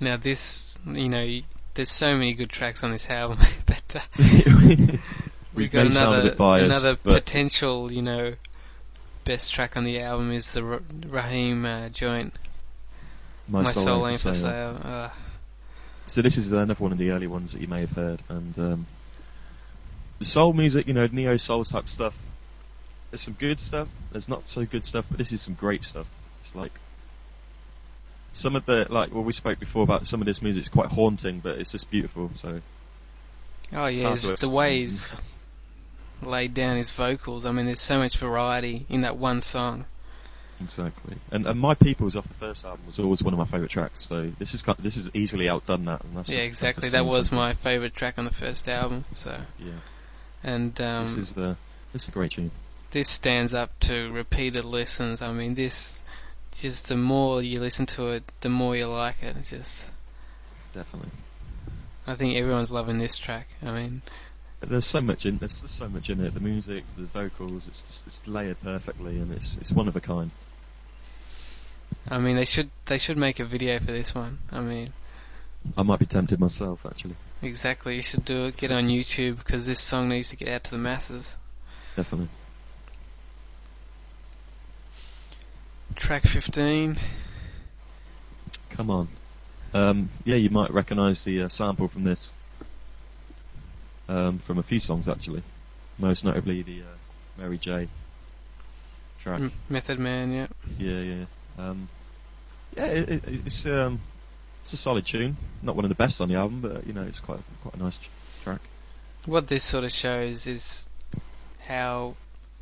now 0.00 0.16
this, 0.16 0.78
you 0.86 1.08
know, 1.08 1.40
there's 1.74 1.90
so 1.90 2.12
many 2.14 2.34
good 2.34 2.50
tracks 2.50 2.82
on 2.84 2.90
this 2.92 3.08
album, 3.10 3.38
but 3.66 3.96
uh, 3.96 4.00
we 4.18 4.98
we've 5.54 5.70
got 5.70 5.84
may 5.84 5.90
sound 5.90 6.14
a 6.14 6.18
another 6.20 6.34
biased, 6.36 6.66
another 6.66 6.96
potential, 6.96 7.92
you 7.92 8.02
know, 8.02 8.34
best 9.24 9.52
track 9.54 9.76
on 9.76 9.84
the 9.84 10.00
album 10.00 10.32
is 10.32 10.52
the 10.52 10.62
R- 10.62 10.82
Raheem 11.06 11.64
uh, 11.64 11.88
joint. 11.90 12.34
my, 13.48 13.64
soul, 13.64 14.06
ain't 14.06 14.20
for 14.20 14.32
sale. 14.32 14.78
sale. 14.78 14.80
Uh, 14.82 15.10
So 16.06 16.22
this 16.22 16.36
is 16.36 16.52
another 16.52 16.74
one 16.74 16.92
of 16.92 16.98
the 16.98 17.10
early 17.10 17.26
ones 17.26 17.52
that 17.52 17.60
you 17.60 17.68
may 17.68 17.80
have 17.80 17.92
heard, 17.92 18.22
and 18.28 18.58
um, 18.58 18.86
the 20.18 20.24
soul 20.24 20.52
music, 20.52 20.86
you 20.86 20.94
know, 20.94 21.06
neo 21.10 21.36
soul 21.36 21.64
type 21.64 21.88
stuff. 21.88 22.16
There's 23.10 23.22
some 23.22 23.34
good 23.34 23.58
stuff. 23.58 23.88
There's 24.12 24.28
not 24.28 24.46
so 24.48 24.64
good 24.64 24.84
stuff, 24.84 25.06
but 25.08 25.18
this 25.18 25.32
is 25.32 25.40
some 25.40 25.54
great 25.54 25.84
stuff. 25.84 26.06
It's 26.40 26.54
like 26.54 26.72
some 28.32 28.54
of 28.56 28.64
the 28.66 28.86
like 28.88 29.12
well 29.12 29.24
we 29.24 29.32
spoke 29.32 29.58
before 29.58 29.82
about 29.82 30.06
some 30.06 30.20
of 30.20 30.26
this 30.26 30.40
music 30.42 30.62
is 30.62 30.68
quite 30.68 30.86
haunting, 30.86 31.40
but 31.40 31.58
it's 31.58 31.72
just 31.72 31.90
beautiful. 31.90 32.30
So 32.34 32.60
oh 33.72 33.86
yeah, 33.86 34.12
it's 34.12 34.22
the 34.22 34.32
explain. 34.32 34.52
way 34.52 34.78
he's 34.78 35.16
laid 36.22 36.54
down 36.54 36.76
his 36.76 36.90
vocals. 36.90 37.46
I 37.46 37.52
mean, 37.52 37.66
there's 37.66 37.80
so 37.80 37.98
much 37.98 38.16
variety 38.18 38.86
in 38.88 39.00
that 39.02 39.16
one 39.16 39.40
song. 39.40 39.86
exactly, 40.60 41.16
and 41.32 41.46
and 41.46 41.58
my 41.58 41.74
people's 41.74 42.14
off 42.14 42.28
the 42.28 42.34
first 42.34 42.64
album 42.64 42.86
was 42.86 42.98
always 43.00 43.22
one 43.22 43.34
of 43.34 43.38
my 43.38 43.44
favourite 43.44 43.70
tracks. 43.70 44.06
So 44.06 44.30
this 44.38 44.54
is 44.54 44.62
kind 44.62 44.78
this 44.78 44.96
is 44.96 45.10
easily 45.14 45.48
outdone 45.48 45.86
that. 45.86 46.02
Yeah, 46.14 46.22
just- 46.22 46.46
exactly. 46.46 46.90
That 46.90 47.04
was 47.06 47.26
something. 47.26 47.38
my 47.38 47.54
favourite 47.54 47.94
track 47.94 48.18
on 48.18 48.24
the 48.24 48.32
first 48.32 48.68
album. 48.68 49.04
So, 49.14 49.40
yeah. 49.58 49.72
and 50.44 50.80
um, 50.80 51.04
this 51.06 51.16
is 51.16 51.32
the 51.32 51.56
this 51.92 52.04
is 52.04 52.08
a 52.10 52.12
great 52.12 52.30
tune. 52.32 52.52
This 52.90 53.08
stands 53.08 53.54
up 53.54 53.78
to 53.80 54.10
repeated 54.10 54.64
listens. 54.64 55.22
I 55.22 55.32
mean, 55.32 55.54
this 55.54 56.02
just 56.52 56.88
the 56.88 56.96
more 56.96 57.42
you 57.42 57.60
listen 57.60 57.86
to 57.86 58.08
it, 58.08 58.24
the 58.40 58.48
more 58.48 58.76
you 58.76 58.86
like 58.86 59.22
it. 59.22 59.36
It's 59.36 59.50
just, 59.50 59.88
Definitely. 60.74 61.10
I 62.06 62.14
think 62.14 62.36
everyone's 62.36 62.72
loving 62.72 62.98
this 62.98 63.18
track. 63.18 63.46
I 63.62 63.72
mean, 63.72 64.02
There's 64.60 64.86
so 64.86 65.00
much 65.00 65.26
in 65.26 65.38
there's 65.38 65.60
just 65.62 65.76
so 65.76 65.88
much 65.88 66.10
in 66.10 66.20
it. 66.24 66.34
The 66.34 66.40
music, 66.40 66.84
the 66.96 67.04
vocals, 67.04 67.68
it's 67.68 67.82
just, 67.82 68.06
it's 68.06 68.26
layered 68.28 68.60
perfectly, 68.60 69.18
and 69.18 69.32
it's 69.32 69.56
it's 69.58 69.72
one 69.72 69.88
of 69.88 69.96
a 69.96 70.00
kind. 70.00 70.30
I 72.08 72.18
mean, 72.18 72.36
they 72.36 72.44
should 72.44 72.70
they 72.86 72.98
should 72.98 73.16
make 73.16 73.40
a 73.40 73.44
video 73.44 73.78
for 73.78 73.92
this 73.92 74.14
one. 74.14 74.38
I 74.50 74.60
mean, 74.60 74.92
I 75.76 75.82
might 75.82 75.98
be 75.98 76.06
tempted 76.06 76.40
myself, 76.40 76.84
actually. 76.86 77.16
exactly. 77.42 77.96
You 77.96 78.02
should 78.02 78.24
do 78.24 78.46
it. 78.46 78.56
Get 78.56 78.70
it 78.70 78.74
on 78.74 78.88
YouTube 78.88 79.38
because 79.38 79.66
this 79.66 79.80
song 79.80 80.08
needs 80.08 80.30
to 80.30 80.36
get 80.36 80.48
out 80.48 80.64
to 80.64 80.70
the 80.72 80.78
masses. 80.78 81.36
Definitely. 81.96 82.28
Track 85.96 86.24
15. 86.26 86.98
Come 88.70 88.90
on. 88.90 89.08
Um, 89.72 90.10
yeah, 90.24 90.36
you 90.36 90.50
might 90.50 90.72
recognise 90.72 91.22
the 91.24 91.42
uh, 91.42 91.48
sample 91.48 91.88
from 91.88 92.04
this. 92.04 92.32
Um, 94.08 94.38
from 94.38 94.58
a 94.58 94.62
few 94.62 94.80
songs, 94.80 95.08
actually. 95.08 95.42
Most 95.98 96.24
notably 96.24 96.62
the 96.62 96.80
uh, 96.80 96.84
Mary 97.38 97.58
J. 97.58 97.88
track. 99.20 99.40
M- 99.40 99.52
Method 99.68 99.98
Man, 99.98 100.32
yeah. 100.32 100.46
Yeah, 100.78 101.00
yeah. 101.00 101.24
Um, 101.58 101.88
yeah, 102.76 102.86
it, 102.86 103.08
it, 103.08 103.22
it's 103.46 103.66
um, 103.66 104.00
it's 104.62 104.72
a 104.72 104.76
solid 104.76 105.06
tune. 105.06 105.36
Not 105.62 105.76
one 105.76 105.84
of 105.84 105.88
the 105.90 105.94
best 105.94 106.20
on 106.20 106.28
the 106.28 106.36
album, 106.36 106.60
but 106.60 106.86
you 106.86 106.92
know, 106.92 107.02
it's 107.02 107.20
quite 107.20 107.40
quite 107.62 107.74
a 107.74 107.78
nice 107.78 107.98
tr- 107.98 108.08
track. 108.42 108.60
What 109.26 109.46
this 109.46 109.62
sort 109.62 109.84
of 109.84 109.92
shows 109.92 110.46
is 110.46 110.88
how 111.60 112.14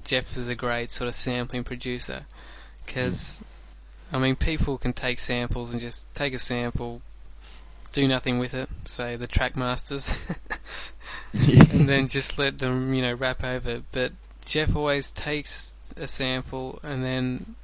Jeff 0.05 0.37
is 0.37 0.49
a 0.49 0.55
great 0.55 0.91
sort 0.91 1.09
of 1.09 1.15
sampling 1.15 1.65
producer. 1.65 2.27
Because, 2.89 3.43
I 4.13 4.19
mean, 4.19 4.37
people 4.37 4.79
can 4.79 4.93
take 4.93 5.19
samples 5.19 5.73
and 5.73 5.81
just 5.81 6.13
take 6.15 6.35
a 6.35 6.39
sample, 6.39 7.03
do 7.93 8.09
nothing 8.09 8.39
with 8.39 8.55
it, 8.55 8.69
say 8.85 9.17
the 9.17 9.27
track 9.27 9.57
masters, 9.57 10.27
and 11.35 11.89
then 11.89 12.09
just 12.09 12.39
let 12.39 12.59
them, 12.59 12.95
you 12.95 13.03
know, 13.03 13.15
rap 13.15 13.45
over 13.45 13.71
it. 13.71 13.85
But 13.93 14.13
Jeff 14.47 14.77
always 14.77 15.11
takes 15.13 15.75
a 15.97 16.07
sample 16.09 16.81
and 16.83 17.05
then 17.05 17.55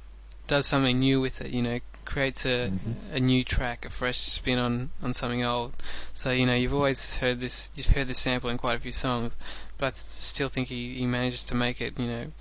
does 0.47 0.65
something 0.67 0.99
new 0.99 1.21
with 1.21 1.41
it, 1.41 1.51
you 1.51 1.61
know, 1.63 1.79
creates 2.05 2.45
a, 2.45 2.71
Mhm. 2.71 2.95
a 3.13 3.19
new 3.19 3.43
track, 3.43 3.85
a 3.85 3.89
fresh 3.89 4.19
spin 4.19 4.59
on, 4.59 4.91
on 5.01 5.13
something 5.13 5.43
old. 5.43 5.73
So, 6.13 6.31
you 6.31 6.45
know, 6.45 6.55
you've 6.55 6.73
always 6.73 7.17
heard 7.17 7.39
this, 7.39 7.71
you've 7.75 7.87
heard 7.87 8.07
this 8.07 8.19
sample 8.19 8.49
in 8.51 8.57
quite 8.59 8.77
a 8.77 8.79
few 8.79 8.91
songs, 8.93 9.35
but 9.77 9.87
I 9.87 9.91
still 9.97 10.49
think 10.49 10.67
he, 10.69 10.95
he 10.95 11.05
managed 11.07 11.47
to 11.49 11.55
make 11.55 11.81
it, 11.81 11.99
you 11.99 12.07
know, 12.07 12.31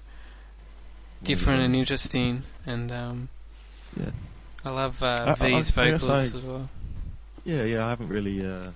different 1.23 1.61
and 1.63 1.77
interesting. 1.77 2.43
And, 2.67 2.91
um, 2.93 3.29
Yeah. 3.99 4.11
I 4.65 4.71
love 4.71 5.03
I- 5.03 5.07
uh, 5.15 5.31
I- 5.31 5.35
V's 5.35 5.77
I 5.79 5.91
guess 5.91 6.03
vocals 6.03 6.35
I- 6.35 6.39
as 6.39 6.45
well. 6.45 6.69
Yeah, 7.45 7.65
yeah, 7.65 7.85
I 7.87 7.91
haven't 7.91 8.09
really. 8.09 8.45
Uh, 8.45 8.71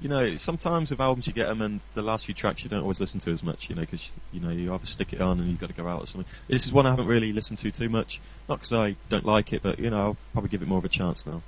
you 0.00 0.08
know, 0.08 0.36
sometimes 0.36 0.90
with 0.90 1.00
albums 1.00 1.26
you 1.26 1.32
get 1.32 1.46
them, 1.46 1.62
and 1.62 1.80
the 1.94 2.02
last 2.02 2.26
few 2.26 2.34
tracks 2.34 2.62
you 2.62 2.70
don't 2.70 2.82
always 2.82 3.00
listen 3.00 3.20
to 3.20 3.30
as 3.30 3.42
much. 3.42 3.68
You 3.68 3.74
know, 3.76 3.80
because 3.82 4.12
you 4.32 4.40
know 4.40 4.50
you 4.50 4.72
either 4.74 4.86
stick 4.86 5.12
it 5.12 5.20
on 5.20 5.40
and 5.40 5.48
you've 5.48 5.60
got 5.60 5.68
to 5.68 5.72
go 5.72 5.88
out 5.88 6.02
or 6.02 6.06
something. 6.06 6.30
This 6.48 6.66
is 6.66 6.72
one 6.72 6.86
I 6.86 6.90
haven't 6.90 7.06
really 7.06 7.32
listened 7.32 7.58
to 7.60 7.70
too 7.70 7.88
much. 7.88 8.20
Not 8.48 8.56
because 8.60 8.72
I 8.72 8.96
don't 9.08 9.24
like 9.24 9.52
it, 9.52 9.62
but 9.62 9.78
you 9.78 9.90
know, 9.90 10.00
I'll 10.00 10.16
probably 10.32 10.50
give 10.50 10.62
it 10.62 10.68
more 10.68 10.78
of 10.78 10.84
a 10.84 10.88
chance 10.88 11.24
now. 11.26 11.42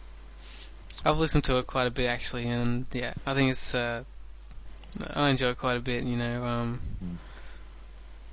I've 1.05 1.19
listened 1.19 1.45
to 1.45 1.59
it 1.59 1.67
quite 1.67 1.87
a 1.87 1.91
bit 1.91 2.07
actually, 2.07 2.49
and 2.49 2.87
yeah, 2.93 3.15
I 3.27 3.35
think 3.35 3.51
it's. 3.51 3.75
Uh, 3.75 4.05
I 5.11 5.29
enjoy 5.31 5.51
it 5.51 5.59
quite 5.59 5.77
a 5.77 5.81
bit. 5.81 6.05
You 6.05 6.17
know, 6.17 6.45
um, 6.45 6.81
Mm. 7.05 7.17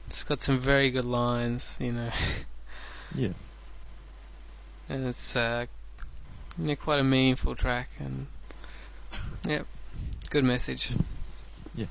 It's 0.08 0.24
got 0.24 0.42
some 0.42 0.60
very 0.60 0.92
good 0.92 1.06
lines. 1.06 1.78
You 1.80 1.92
know, 1.94 2.10
Yeah, 3.16 3.30
and 4.90 5.08
it's 5.08 5.36
uh, 5.36 5.66
you 6.58 6.66
know, 6.68 6.76
quite 6.76 7.00
a 7.00 7.04
meaningful 7.04 7.56
track, 7.56 7.90
and 8.00 8.28
yep, 9.46 9.66
good 10.30 10.44
message. 10.44 10.92
Yeah. 11.76 11.86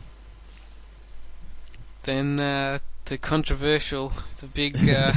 Then 2.05 2.41
uh, 2.41 2.79
the 3.07 3.19
controversial, 3.19 4.13
the 4.41 4.47
big, 4.47 4.89
uh, 4.89 5.13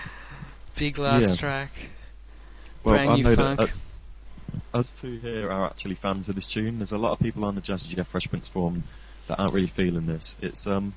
big 0.76 0.98
last 0.98 1.38
Yeah. 1.38 1.38
track, 1.38 1.70
well, 2.84 2.94
brand 2.94 3.10
I 3.10 3.16
new 3.16 3.24
know 3.24 3.34
funk. 3.34 3.58
that 3.58 3.70
uh, 4.74 4.78
us 4.78 4.92
two 4.92 5.18
here 5.18 5.50
are 5.50 5.66
actually 5.66 5.94
fans 5.94 6.28
of 6.28 6.34
this 6.34 6.46
tune. 6.46 6.78
There's 6.78 6.92
a 6.92 6.98
lot 6.98 7.12
of 7.12 7.20
people 7.20 7.44
on 7.44 7.54
the 7.54 7.60
Jazzy 7.60 7.88
Jeff 7.88 8.08
Fresh 8.08 8.28
Prince 8.28 8.48
forum 8.48 8.84
that 9.26 9.38
aren't 9.38 9.52
really 9.54 9.66
feeling 9.68 10.06
this. 10.06 10.36
It's 10.40 10.66
um, 10.66 10.94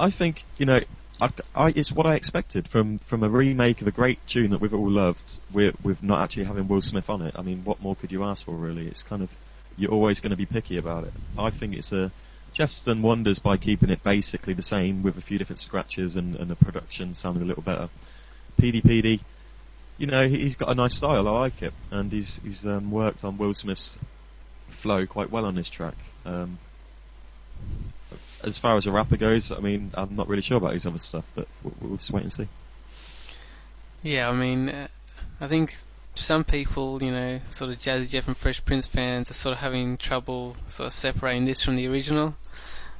I 0.00 0.10
think 0.10 0.44
you 0.58 0.66
know, 0.66 0.80
I, 1.20 1.30
I, 1.54 1.68
it's 1.76 1.92
what 1.92 2.06
I 2.06 2.14
expected 2.14 2.66
from 2.68 2.98
from 3.00 3.22
a 3.22 3.28
remake 3.28 3.82
of 3.82 3.86
a 3.86 3.90
great 3.90 4.26
tune 4.26 4.50
that 4.50 4.60
we've 4.60 4.74
all 4.74 4.90
loved. 4.90 5.40
With 5.52 5.76
with 5.84 6.02
not 6.02 6.22
actually 6.22 6.44
having 6.44 6.66
Will 6.68 6.80
Smith 6.80 7.10
on 7.10 7.22
it. 7.22 7.34
I 7.36 7.42
mean, 7.42 7.62
what 7.64 7.82
more 7.82 7.94
could 7.94 8.10
you 8.10 8.24
ask 8.24 8.44
for? 8.44 8.52
Really, 8.52 8.86
it's 8.86 9.02
kind 9.02 9.22
of 9.22 9.30
you're 9.76 9.92
always 9.92 10.20
going 10.20 10.30
to 10.30 10.36
be 10.36 10.46
picky 10.46 10.78
about 10.78 11.04
it. 11.04 11.12
I 11.38 11.50
think 11.50 11.74
it's 11.74 11.92
a 11.92 12.10
Jeff's 12.52 12.82
done 12.82 13.02
wonders 13.02 13.38
by 13.38 13.56
keeping 13.56 13.90
it 13.90 14.02
basically 14.02 14.54
the 14.54 14.62
same 14.62 15.02
with 15.02 15.16
a 15.16 15.20
few 15.20 15.38
different 15.38 15.60
scratches 15.60 16.16
and, 16.16 16.34
and 16.34 16.50
the 16.50 16.56
production 16.56 17.14
sounding 17.14 17.42
a 17.44 17.46
little 17.46 17.62
better. 17.62 17.88
Peedi 18.60 18.82
Peedi, 18.82 19.20
you 19.98 20.06
know, 20.06 20.26
he- 20.26 20.40
he's 20.40 20.56
got 20.56 20.68
a 20.68 20.74
nice 20.74 20.96
style. 20.96 21.28
I 21.28 21.30
like 21.30 21.62
it, 21.62 21.72
and 21.90 22.10
he's 22.10 22.40
he's 22.42 22.66
um, 22.66 22.90
worked 22.90 23.24
on 23.24 23.38
Will 23.38 23.54
Smith's 23.54 23.98
flow 24.68 25.06
quite 25.06 25.30
well 25.30 25.44
on 25.44 25.54
this 25.54 25.68
track. 25.68 25.94
Um, 26.24 26.58
as 28.42 28.58
far 28.58 28.76
as 28.76 28.86
a 28.86 28.92
rapper 28.92 29.16
goes, 29.16 29.52
I 29.52 29.58
mean, 29.58 29.92
I'm 29.94 30.14
not 30.14 30.28
really 30.28 30.42
sure 30.42 30.56
about 30.56 30.72
his 30.72 30.86
other 30.86 30.98
stuff, 30.98 31.24
but 31.34 31.46
we'll, 31.62 31.74
we'll 31.80 31.96
just 31.96 32.10
wait 32.10 32.22
and 32.22 32.32
see. 32.32 32.48
Yeah, 34.02 34.28
I 34.28 34.32
mean, 34.34 34.68
uh, 34.68 34.88
I 35.40 35.46
think 35.46 35.74
some 36.14 36.44
people, 36.44 37.02
you 37.02 37.10
know, 37.10 37.38
sort 37.48 37.70
of 37.70 37.78
Jazzy 37.78 38.10
Jeff 38.10 38.28
and 38.28 38.36
Fresh 38.36 38.64
Prince 38.64 38.86
fans 38.86 39.30
are 39.30 39.34
sort 39.34 39.52
of 39.54 39.60
having 39.60 39.96
trouble 39.96 40.56
sort 40.66 40.86
of 40.86 40.92
separating 40.92 41.44
this 41.44 41.62
from 41.62 41.76
the 41.76 41.86
original. 41.88 42.34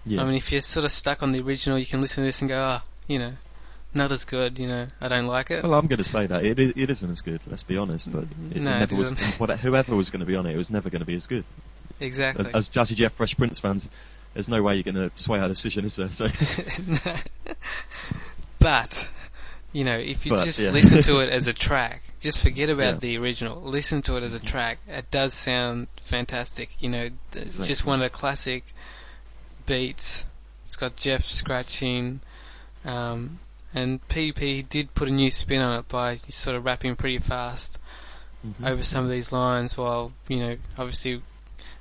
Yeah. 0.07 0.23
I 0.23 0.25
mean, 0.25 0.35
if 0.35 0.53
you're 0.53 0.61
sort 0.61 0.85
of 0.85 0.93
stuck 0.93 1.23
on 1.23 1.33
the 1.33 1.41
original, 1.41 1.79
you 1.79 1.87
can 1.87 2.01
listen 2.01 2.23
to 2.23 2.29
this 2.29 2.41
and 2.41 2.49
go, 2.49 2.59
ah, 2.59 2.83
you 3.07 3.19
know, 3.19 3.33
not 3.95 4.13
as 4.13 4.25
good. 4.25 4.59
You 4.59 4.67
know, 4.69 4.87
I 5.01 5.09
don't 5.09 5.27
like 5.27 5.51
it. 5.51 5.63
well, 5.63 5.75
I'm 5.75 5.87
going 5.87 5.99
to 5.99 6.05
say 6.05 6.27
that 6.27 6.45
it, 6.45 6.59
it 6.59 6.91
isn't 6.91 7.11
as 7.11 7.21
good. 7.21 7.41
Let's 7.47 7.63
be 7.63 7.77
honest, 7.77 8.11
but 8.11 8.25
it 8.25 8.57
No, 8.57 8.77
it 8.77 8.79
never 8.81 8.97
was. 8.97 9.13
isn't. 9.13 9.51
Whoever 9.61 9.97
was 9.97 10.11
going 10.11 10.21
to 10.21 10.27
be 10.27 10.37
on 10.37 10.47
it, 10.47 10.55
it 10.55 10.59
was 10.59 10.71
never 10.71 10.89
going 10.91 11.01
to 11.01 11.07
be 11.07 11.17
as 11.17 11.27
good. 11.27 11.45
exactly. 11.99 12.47
As, 12.47 12.51
as 12.51 12.69
Jazzy 12.71 12.95
Jeff 12.95 13.13
Fresh 13.13 13.37
Prince 13.37 13.59
fans, 13.59 13.89
there's 14.35 14.49
no 14.49 14.63
way 14.63 14.75
you're 14.75 14.83
going 14.83 14.95
to 14.95 15.11
sway 15.17 15.39
our 15.41 15.49
decision, 15.49 15.85
is 15.85 15.97
there? 15.97 16.11
So 16.11 16.29
but 18.59 19.09
you 19.73 19.85
know, 19.85 19.97
if 19.97 20.27
you 20.27 20.31
But, 20.33 20.45
just 20.45 20.59
yeah. 20.59 20.71
listen 20.71 21.01
to 21.03 21.19
it 21.21 21.29
as 21.31 21.47
a 21.47 21.53
track, 21.53 22.03
just 22.19 22.39
forget 22.43 22.71
about 22.71 22.95
Yeah. 22.95 22.99
the 23.01 23.19
original. 23.19 23.61
Listen 23.63 24.03
to 24.03 24.17
it 24.17 24.25
as 24.25 24.35
a 24.35 24.41
track. 24.41 24.79
It 24.89 25.11
does 25.13 25.33
sound 25.33 25.87
fantastic. 26.03 26.71
You 26.83 26.89
know, 26.89 27.11
it's 27.35 27.69
just 27.69 27.87
one 27.87 28.03
of 28.03 28.11
the 28.11 28.17
classic 28.17 28.65
beats. 29.67 30.27
It's 30.65 30.77
got 30.77 30.97
Jeff 30.97 31.25
scratching, 31.25 32.21
um, 32.85 33.39
and 33.75 34.07
PDP 34.09 34.69
did 34.69 34.93
put 34.95 35.09
a 35.09 35.13
new 35.13 35.31
spin 35.31 35.61
on 35.61 35.79
it 35.79 35.89
by 35.89 36.17
sort 36.17 36.57
of 36.57 36.65
rapping 36.65 36.97
pretty 36.97 37.19
fast 37.19 37.79
Mhm. 38.47 38.71
over 38.71 38.83
some 38.83 39.05
of 39.05 39.11
these 39.11 39.33
lines, 39.33 39.77
while 39.77 40.13
you 40.29 40.39
know, 40.39 40.57
obviously 40.79 41.23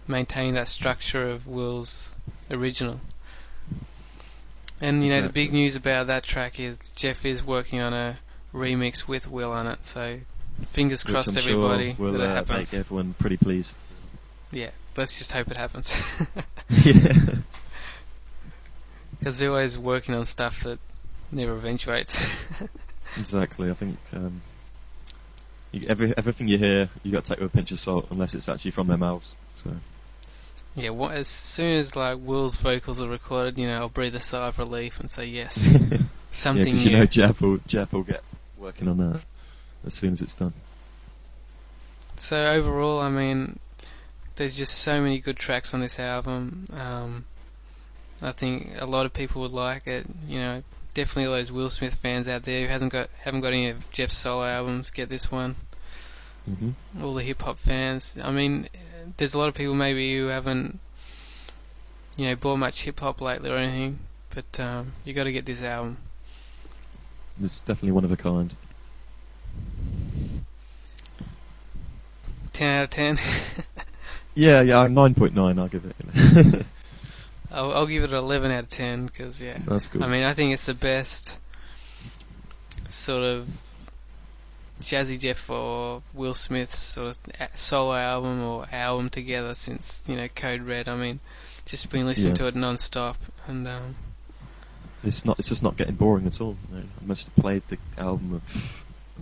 maintaining 0.09 0.55
that 0.55 0.67
structure 0.67 1.21
of 1.21 1.47
Will's 1.47 2.19
original. 2.51 2.99
And 4.81 5.03
you 5.03 5.09
know, 5.09 5.21
the 5.23 5.29
big 5.29 5.51
news 5.53 5.75
about 5.75 6.07
that 6.07 6.23
track 6.23 6.59
is 6.59 6.91
Jeff 6.91 7.25
is 7.25 7.43
working 7.45 7.81
on 7.81 7.93
a 7.93 8.17
remix 8.53 9.07
with 9.07 9.29
Will 9.29 9.51
on 9.51 9.67
it. 9.67 9.85
So 9.85 10.19
fingers 10.67 11.05
Which 11.05 11.13
crossed, 11.13 11.37
I'm 11.37 11.37
everybody, 11.37 11.95
sure 11.95 12.05
will 12.05 12.13
that 12.13 12.21
it 12.21 12.27
uh, 12.27 12.33
happens. 12.35 12.73
make 12.73 12.79
everyone 12.79 13.13
pretty 13.19 13.37
pleased. 13.37 13.77
Yeah, 14.51 14.71
let's 14.97 15.17
just 15.17 15.31
hope 15.31 15.49
it 15.51 15.57
happens. 15.57 16.25
yeah. 16.83 17.13
Because 19.19 19.37
they're 19.37 19.49
always 19.49 19.77
working 19.77 20.15
on 20.15 20.25
stuff 20.25 20.61
that 20.61 20.79
never 21.31 21.51
eventuates. 21.53 22.47
Exactly. 23.17 23.71
I 23.71 23.73
think 23.73 23.97
um, 24.13 24.41
you, 25.71 25.85
every 25.89 26.13
everything 26.15 26.47
you 26.47 26.59
hear, 26.59 26.89
you 27.03 27.11
got 27.11 27.23
to 27.23 27.31
take 27.31 27.39
with 27.39 27.51
a 27.51 27.57
pinch 27.57 27.71
of 27.71 27.79
salt, 27.79 28.07
unless 28.11 28.35
it's 28.35 28.47
actually 28.47 28.69
from 28.71 28.85
their 28.87 28.97
mouths. 28.97 29.35
So 29.55 29.71
yeah, 30.75 30.89
what, 30.91 31.13
as 31.13 31.27
soon 31.27 31.75
as 31.75 31.95
like 31.95 32.19
Will's 32.21 32.55
vocals 32.55 33.01
are 33.01 33.07
recorded, 33.09 33.57
you 33.57 33.67
know, 33.67 33.75
I'll 33.75 33.89
breathe 33.89 34.15
a 34.15 34.19
sigh 34.19 34.47
of 34.47 34.59
relief 34.59 34.99
and 34.99 35.09
say 35.09 35.25
yes, 35.25 35.67
yeah, 35.91 35.97
something 36.31 36.65
because 36.65 36.85
new. 36.85 36.91
you 36.91 36.97
know 36.97 37.05
Jeff 37.05 37.41
will 37.41 37.59
Jeff 37.67 37.91
will 37.91 38.03
get 38.03 38.23
working 38.57 38.87
on 38.87 38.97
that 38.97 39.21
as 39.85 39.93
soon 39.93 40.13
as 40.13 40.21
it's 40.21 40.35
done. 40.35 40.53
So 42.17 42.37
overall, 42.37 42.99
I 42.99 43.09
mean, 43.09 43.59
there's 44.35 44.57
just 44.57 44.73
so 44.73 45.01
many 45.01 45.19
good 45.19 45.37
tracks 45.37 45.73
on 45.73 45.79
this 45.79 45.99
album. 45.99 46.65
Um, 46.71 47.25
I 48.21 48.31
think 48.31 48.71
a 48.77 48.85
lot 48.85 49.05
of 49.05 49.13
people 49.13 49.41
would 49.41 49.53
like 49.53 49.87
it. 49.87 50.05
You 50.27 50.39
know, 50.39 50.63
definitely 50.93 51.25
all 51.25 51.37
those 51.37 51.51
Will 51.51 51.69
Smith 51.69 51.95
fans 51.95 52.27
out 52.27 52.43
there 52.43 52.61
who 52.61 52.67
hasn't 52.67 52.91
got 52.91 53.09
haven't 53.21 53.41
got 53.41 53.53
any 53.53 53.69
of 53.69 53.91
Jeff's 53.91 54.17
solo 54.17 54.45
albums 54.45 54.91
get 54.91 55.09
this 55.09 55.31
one. 55.31 55.55
hmm 56.45 56.71
All 57.01 57.13
the 57.13 57.23
hip 57.23 57.41
hop 57.41 57.57
fans. 57.57 58.17
I 58.23 58.31
mean, 58.31 58.67
there's 59.17 59.33
a 59.33 59.39
lot 59.39 59.49
of 59.49 59.55
people 59.55 59.73
maybe 59.73 60.17
who 60.17 60.27
haven't, 60.27 60.79
you 62.17 62.27
know, 62.27 62.35
bought 62.35 62.57
much 62.57 62.83
hip 62.83 62.99
hop 62.99 63.21
lately 63.21 63.49
or 63.49 63.57
anything. 63.57 63.99
But 64.33 64.59
um, 64.59 64.93
you 65.05 65.13
got 65.13 65.23
to 65.23 65.31
get 65.31 65.45
this 65.45 65.63
album. 65.63 65.97
It's 67.41 67.61
definitely 67.61 67.93
one 67.93 68.05
of 68.05 68.11
a 68.11 68.17
kind. 68.17 68.53
Ten 72.53 72.79
out 72.79 72.83
of 72.83 72.89
ten. 72.89 73.17
Yeah, 74.35 74.61
yeah, 74.61 74.87
nine 74.87 75.15
point 75.15 75.35
nine. 75.35 75.59
I'll 75.59 75.67
give 75.67 75.83
it. 75.83 75.95
You 75.99 76.43
know. 76.43 76.61
I'll, 77.51 77.73
I'll 77.73 77.87
give 77.87 78.03
it 78.03 78.11
an 78.11 78.17
eleven 78.17 78.51
out 78.51 78.63
of 78.63 78.69
ten 78.69 79.05
because 79.05 79.41
yeah. 79.41 79.57
That's 79.65 79.89
good. 79.89 80.01
I 80.01 80.07
mean, 80.07 80.23
I 80.23 80.33
think 80.33 80.53
it's 80.53 80.65
the 80.65 80.73
best 80.73 81.39
sort 82.87 83.23
of 83.23 83.49
Jazzy 84.81 85.19
Jeff 85.19 85.49
or 85.49 86.01
Will 86.13 86.33
Smith's 86.33 86.77
sort 86.77 87.07
of 87.07 87.17
solo 87.55 87.93
album 87.93 88.41
or 88.43 88.65
album 88.71 89.09
together 89.09 89.53
since 89.55 90.03
you 90.07 90.15
know 90.15 90.27
Code 90.33 90.61
Red. 90.61 90.87
I 90.87 90.95
mean, 90.95 91.19
just 91.65 91.89
been 91.89 92.05
listening 92.05 92.35
Yeah. 92.35 92.37
to 92.43 92.47
it 92.47 92.55
non-stop, 92.55 93.17
and 93.47 93.67
um, 93.67 93.95
it's 95.03 95.25
not. 95.25 95.37
It's 95.39 95.49
just 95.49 95.63
not 95.63 95.77
getting 95.77 95.95
boring 95.95 96.27
at 96.27 96.39
all. 96.41 96.55
You 96.71 96.77
know, 96.77 96.83
I 97.01 97.05
must 97.05 97.25
have 97.25 97.35
played 97.35 97.63
the 97.67 97.77
album 97.97 98.33
of 98.33 98.43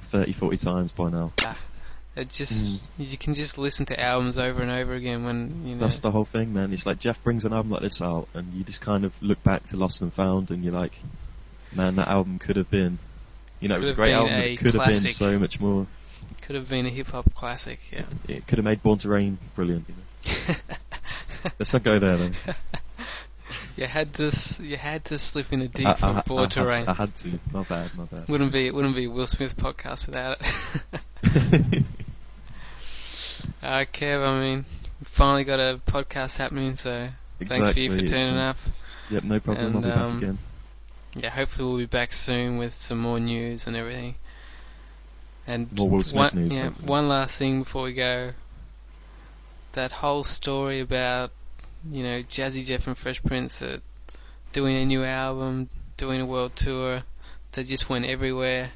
30, 0.10 0.32
40 0.34 0.58
times 0.58 0.92
by 0.92 1.10
now. 1.10 1.32
it 2.16 2.30
just 2.30 2.84
you 2.98 3.18
can 3.18 3.34
just 3.34 3.58
listen 3.58 3.86
to 3.88 4.00
albums 4.00 4.38
over 4.40 4.62
and 4.62 4.72
over 4.72 4.94
again 4.94 5.24
when 5.24 5.64
you 5.66 5.72
know. 5.74 5.78
Mm. 5.78 5.80
That's 5.82 6.00
the 6.00 6.12
whole 6.12 6.26
thing, 6.26 6.54
man. 6.54 6.72
It's 6.72 6.86
like 6.86 7.00
Jeff 7.00 7.24
brings 7.24 7.46
an 7.46 7.54
album 7.54 7.72
like 7.72 7.82
this 7.82 8.02
out, 8.02 8.28
and 8.34 8.54
you 8.54 8.64
just 8.64 8.82
kind 8.82 9.06
of 9.06 9.14
look 9.24 9.44
back 9.44 9.66
to 9.68 9.78
Lost 9.78 10.02
and 10.02 10.14
Found, 10.14 10.52
and 10.52 10.64
you're 10.64 10.74
like, 10.74 10.94
man, 11.76 11.96
that 11.96 12.08
album 12.08 12.38
could 12.40 12.56
have 12.58 12.70
been. 12.70 13.00
You 13.60 13.70
know, 13.70 13.76
it 13.76 13.80
was 13.80 13.90
a 13.90 13.94
great 13.94 14.14
album. 14.14 14.34
a 14.34 14.54
It 14.54 14.60
could 14.60 14.74
have 14.74 14.86
been 14.86 14.94
so 14.94 15.40
much 15.40 15.60
more. 15.60 15.88
Could 16.42 16.56
have 16.56 16.70
been 16.70 16.86
a 16.86 16.90
hip 16.90 17.08
hop 17.08 17.34
classic, 17.34 17.80
yeah. 17.92 18.06
It 18.28 18.48
could 18.48 18.58
have 18.58 18.66
made 18.66 18.82
Born 18.84 19.00
to 19.00 19.10
Reign 19.10 19.38
brilliant. 19.56 19.86
You 19.88 19.96
know? 19.96 20.56
Let's 21.60 21.74
not 21.74 21.84
go 21.84 22.00
there, 22.00 22.18
though. 22.18 22.32
you 23.78 23.86
had 23.86 24.14
to 24.16 24.64
you 24.64 24.78
had 24.78 25.06
to 25.06 25.18
slip 25.18 25.52
in 25.52 25.62
a 25.62 25.68
deep 25.68 25.88
I, 25.88 25.96
I, 26.02 26.20
I, 26.20 26.22
Born 26.22 26.50
to 26.50 26.60
had, 26.60 26.68
Reign. 26.68 26.88
I 26.88 26.94
had 26.94 27.16
to. 27.16 27.40
My 27.52 27.64
bad. 27.64 27.96
My 27.98 28.06
bad. 28.06 28.28
Wouldn't 28.28 28.54
be 28.54 28.68
it 28.68 28.74
wouldn't 28.74 28.96
be 28.96 29.06
a 29.06 29.10
Will 29.10 29.28
Smith 29.28 29.58
podcast 29.58 30.08
without 30.08 30.38
it. 30.40 31.84
Uh, 33.62 33.86
Kev, 33.92 34.26
I 34.26 34.40
mean, 34.40 34.66
finally 35.04 35.44
got 35.44 35.60
a 35.60 35.80
podcast 35.86 36.38
happening, 36.38 36.76
so 36.76 37.10
thanks 37.44 37.72
for 37.72 37.80
you 37.80 37.90
for 37.90 37.98
turning 37.98 38.36
so- 38.36 38.36
up. 38.36 38.58
Yep, 39.10 39.24
no 39.24 39.40
problem. 39.40 39.76
I'll 39.76 39.82
be 39.82 39.90
um, 39.90 40.14
back 40.14 40.24
again. 40.24 40.38
Yeah, 41.16 41.30
hopefully 41.30 41.68
we'll 41.68 41.78
be 41.78 41.86
back 41.86 42.14
soon 42.14 42.58
with 42.58 42.74
some 42.74 43.00
more 43.00 43.20
news 43.20 43.68
and 43.68 43.76
everything. 43.76 44.16
And 45.48 45.72
More 45.72 45.90
Will 45.90 46.04
Smith 46.04 46.34
one, 46.34 46.44
news, 46.44 46.54
yeah, 46.54 46.64
hopefully. 46.66 46.88
one 46.88 47.08
last 47.08 47.38
thing 47.38 47.60
before 47.60 47.84
we 47.84 47.94
go. 47.94 48.34
That 49.74 49.92
whole 49.92 50.24
story 50.24 50.82
about, 50.82 51.32
you 51.90 52.04
know, 52.04 52.22
Jazzy 52.24 52.66
Jeff 52.66 52.88
and 52.88 52.98
Fresh 52.98 53.24
Prince 53.24 53.62
are 53.62 53.80
doing 54.52 54.76
a 54.76 54.86
new 54.86 55.04
album, 55.04 55.70
doing 55.98 56.22
a 56.22 56.26
world 56.26 56.56
tour, 56.56 57.04
They 57.54 57.64
just 57.64 57.90
went 57.90 58.06
everywhere. 58.06 58.72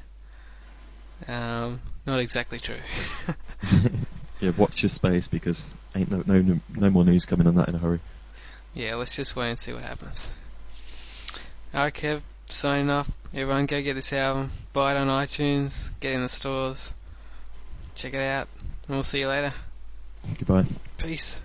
Um, 1.28 1.80
not 2.06 2.20
exactly 2.20 2.58
true. 2.58 2.80
yeah, 4.40 4.50
watch 4.56 4.82
your 4.82 4.88
space 4.90 5.28
because 5.28 5.74
ain't 5.94 6.10
no 6.10 6.22
no 6.26 6.60
no 6.74 6.90
more 6.90 7.04
news 7.04 7.26
coming 7.26 7.46
on 7.46 7.54
that 7.56 7.68
in 7.68 7.74
a 7.74 7.78
hurry. 7.78 8.00
Yeah, 8.74 8.96
let's 8.96 9.14
just 9.14 9.36
wait 9.36 9.50
and 9.50 9.58
see 9.58 9.72
what 9.72 9.82
happens. 9.82 10.30
Alright, 11.74 11.94
Kev, 11.94 12.20
signing 12.50 12.90
off. 12.90 13.10
Everyone 13.34 13.66
go 13.66 13.82
get 13.82 13.94
this 13.94 14.12
album. 14.12 14.50
Buy 14.72 14.92
it 14.92 14.98
on 14.98 15.08
iTunes. 15.08 15.90
Get 16.00 16.12
it 16.12 16.14
in 16.16 16.22
the 16.22 16.28
stores. 16.28 16.92
Check 17.94 18.14
it 18.14 18.20
out. 18.20 18.48
And 18.86 18.96
we'll 18.96 19.02
see 19.02 19.20
you 19.20 19.28
later. 19.28 19.52
Goodbye. 20.38 20.66
Peace. 20.98 21.41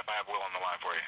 Jeff, 0.00 0.08
I 0.08 0.16
have 0.24 0.32
Will 0.32 0.40
on 0.40 0.48
the 0.56 0.64
line 0.64 0.80
for 0.80 0.96
you. 0.96 1.04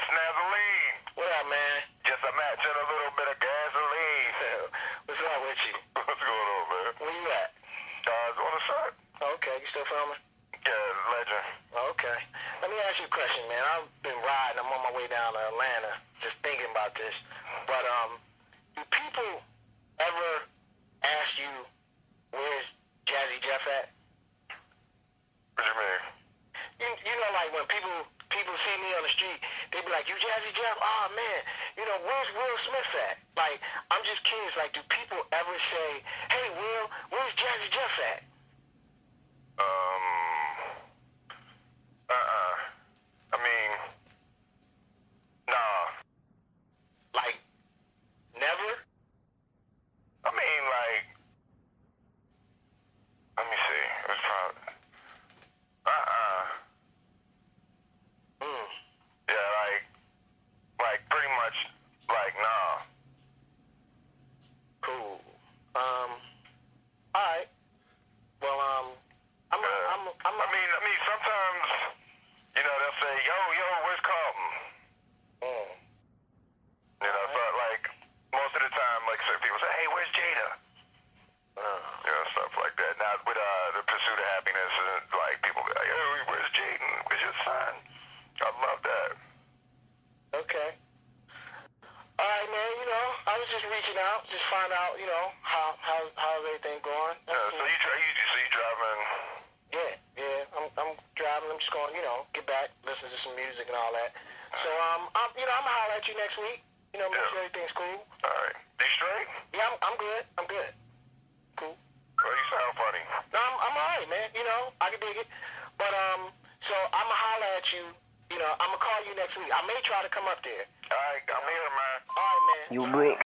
Snazzling. 0.00 0.96
What 1.12 1.28
up, 1.28 1.44
man? 1.44 1.76
Just 2.08 2.24
a 2.24 2.32
match 2.32 2.64
and 2.64 2.72
a 2.72 2.86
little 2.88 3.12
bit 3.20 3.28
of 3.28 3.36
gasoline. 3.36 4.32
What's 5.04 5.20
up 5.20 5.40
with 5.44 5.60
you? 5.60 5.76
What's 6.00 6.24
going 6.24 6.48
on, 6.56 6.64
man? 6.72 6.88
Where 7.04 7.12
you 7.12 7.26
at? 7.36 7.52
Uh, 8.08 8.44
on 8.48 8.52
the 8.56 8.62
shot. 8.64 8.90
Okay, 9.36 9.60
you 9.60 9.68
still 9.68 9.84
filming? 9.84 10.24
Yeah, 10.64 11.12
legend. 11.12 11.44
Okay. 11.92 12.16
Let 12.64 12.72
me 12.72 12.80
ask 12.88 12.96
you 12.96 13.12
a 13.12 13.12
question, 13.12 13.44
man. 13.52 13.60
I've 13.60 13.84
been 14.00 14.16
riding. 14.24 14.64
I'm 14.64 14.72
on 14.72 14.88
my 14.88 14.92
way 14.96 15.04
down 15.12 15.36
to 15.36 15.40
Atlanta, 15.52 15.92
just 16.24 16.40
thinking 16.40 16.72
about 16.72 16.96
this. 16.96 17.12
But 17.68 17.84
um, 17.84 18.16
do 18.72 18.88
people 18.88 19.44
ever 20.00 20.41
like, 29.92 30.08
you 30.08 30.16
Jazzy 30.16 30.52
Jeff? 30.56 30.76
Oh, 30.80 31.06
man, 31.12 31.40
you 31.76 31.84
know, 31.84 32.00
where's 32.02 32.30
Will 32.32 32.56
Smith 32.64 32.92
at? 33.12 33.20
Like, 33.36 33.60
I'm 33.92 34.00
just 34.02 34.24
curious, 34.24 34.56
like, 34.56 34.72
do 34.72 34.80
people 34.88 35.20
ever 35.30 35.56
say, 35.68 35.88
hey, 36.32 36.46
Will, 36.56 36.84
where's 37.12 37.32
Jazzy 37.36 37.68
Jeff 37.68 37.92
at? 38.16 38.24
much. 61.52 61.81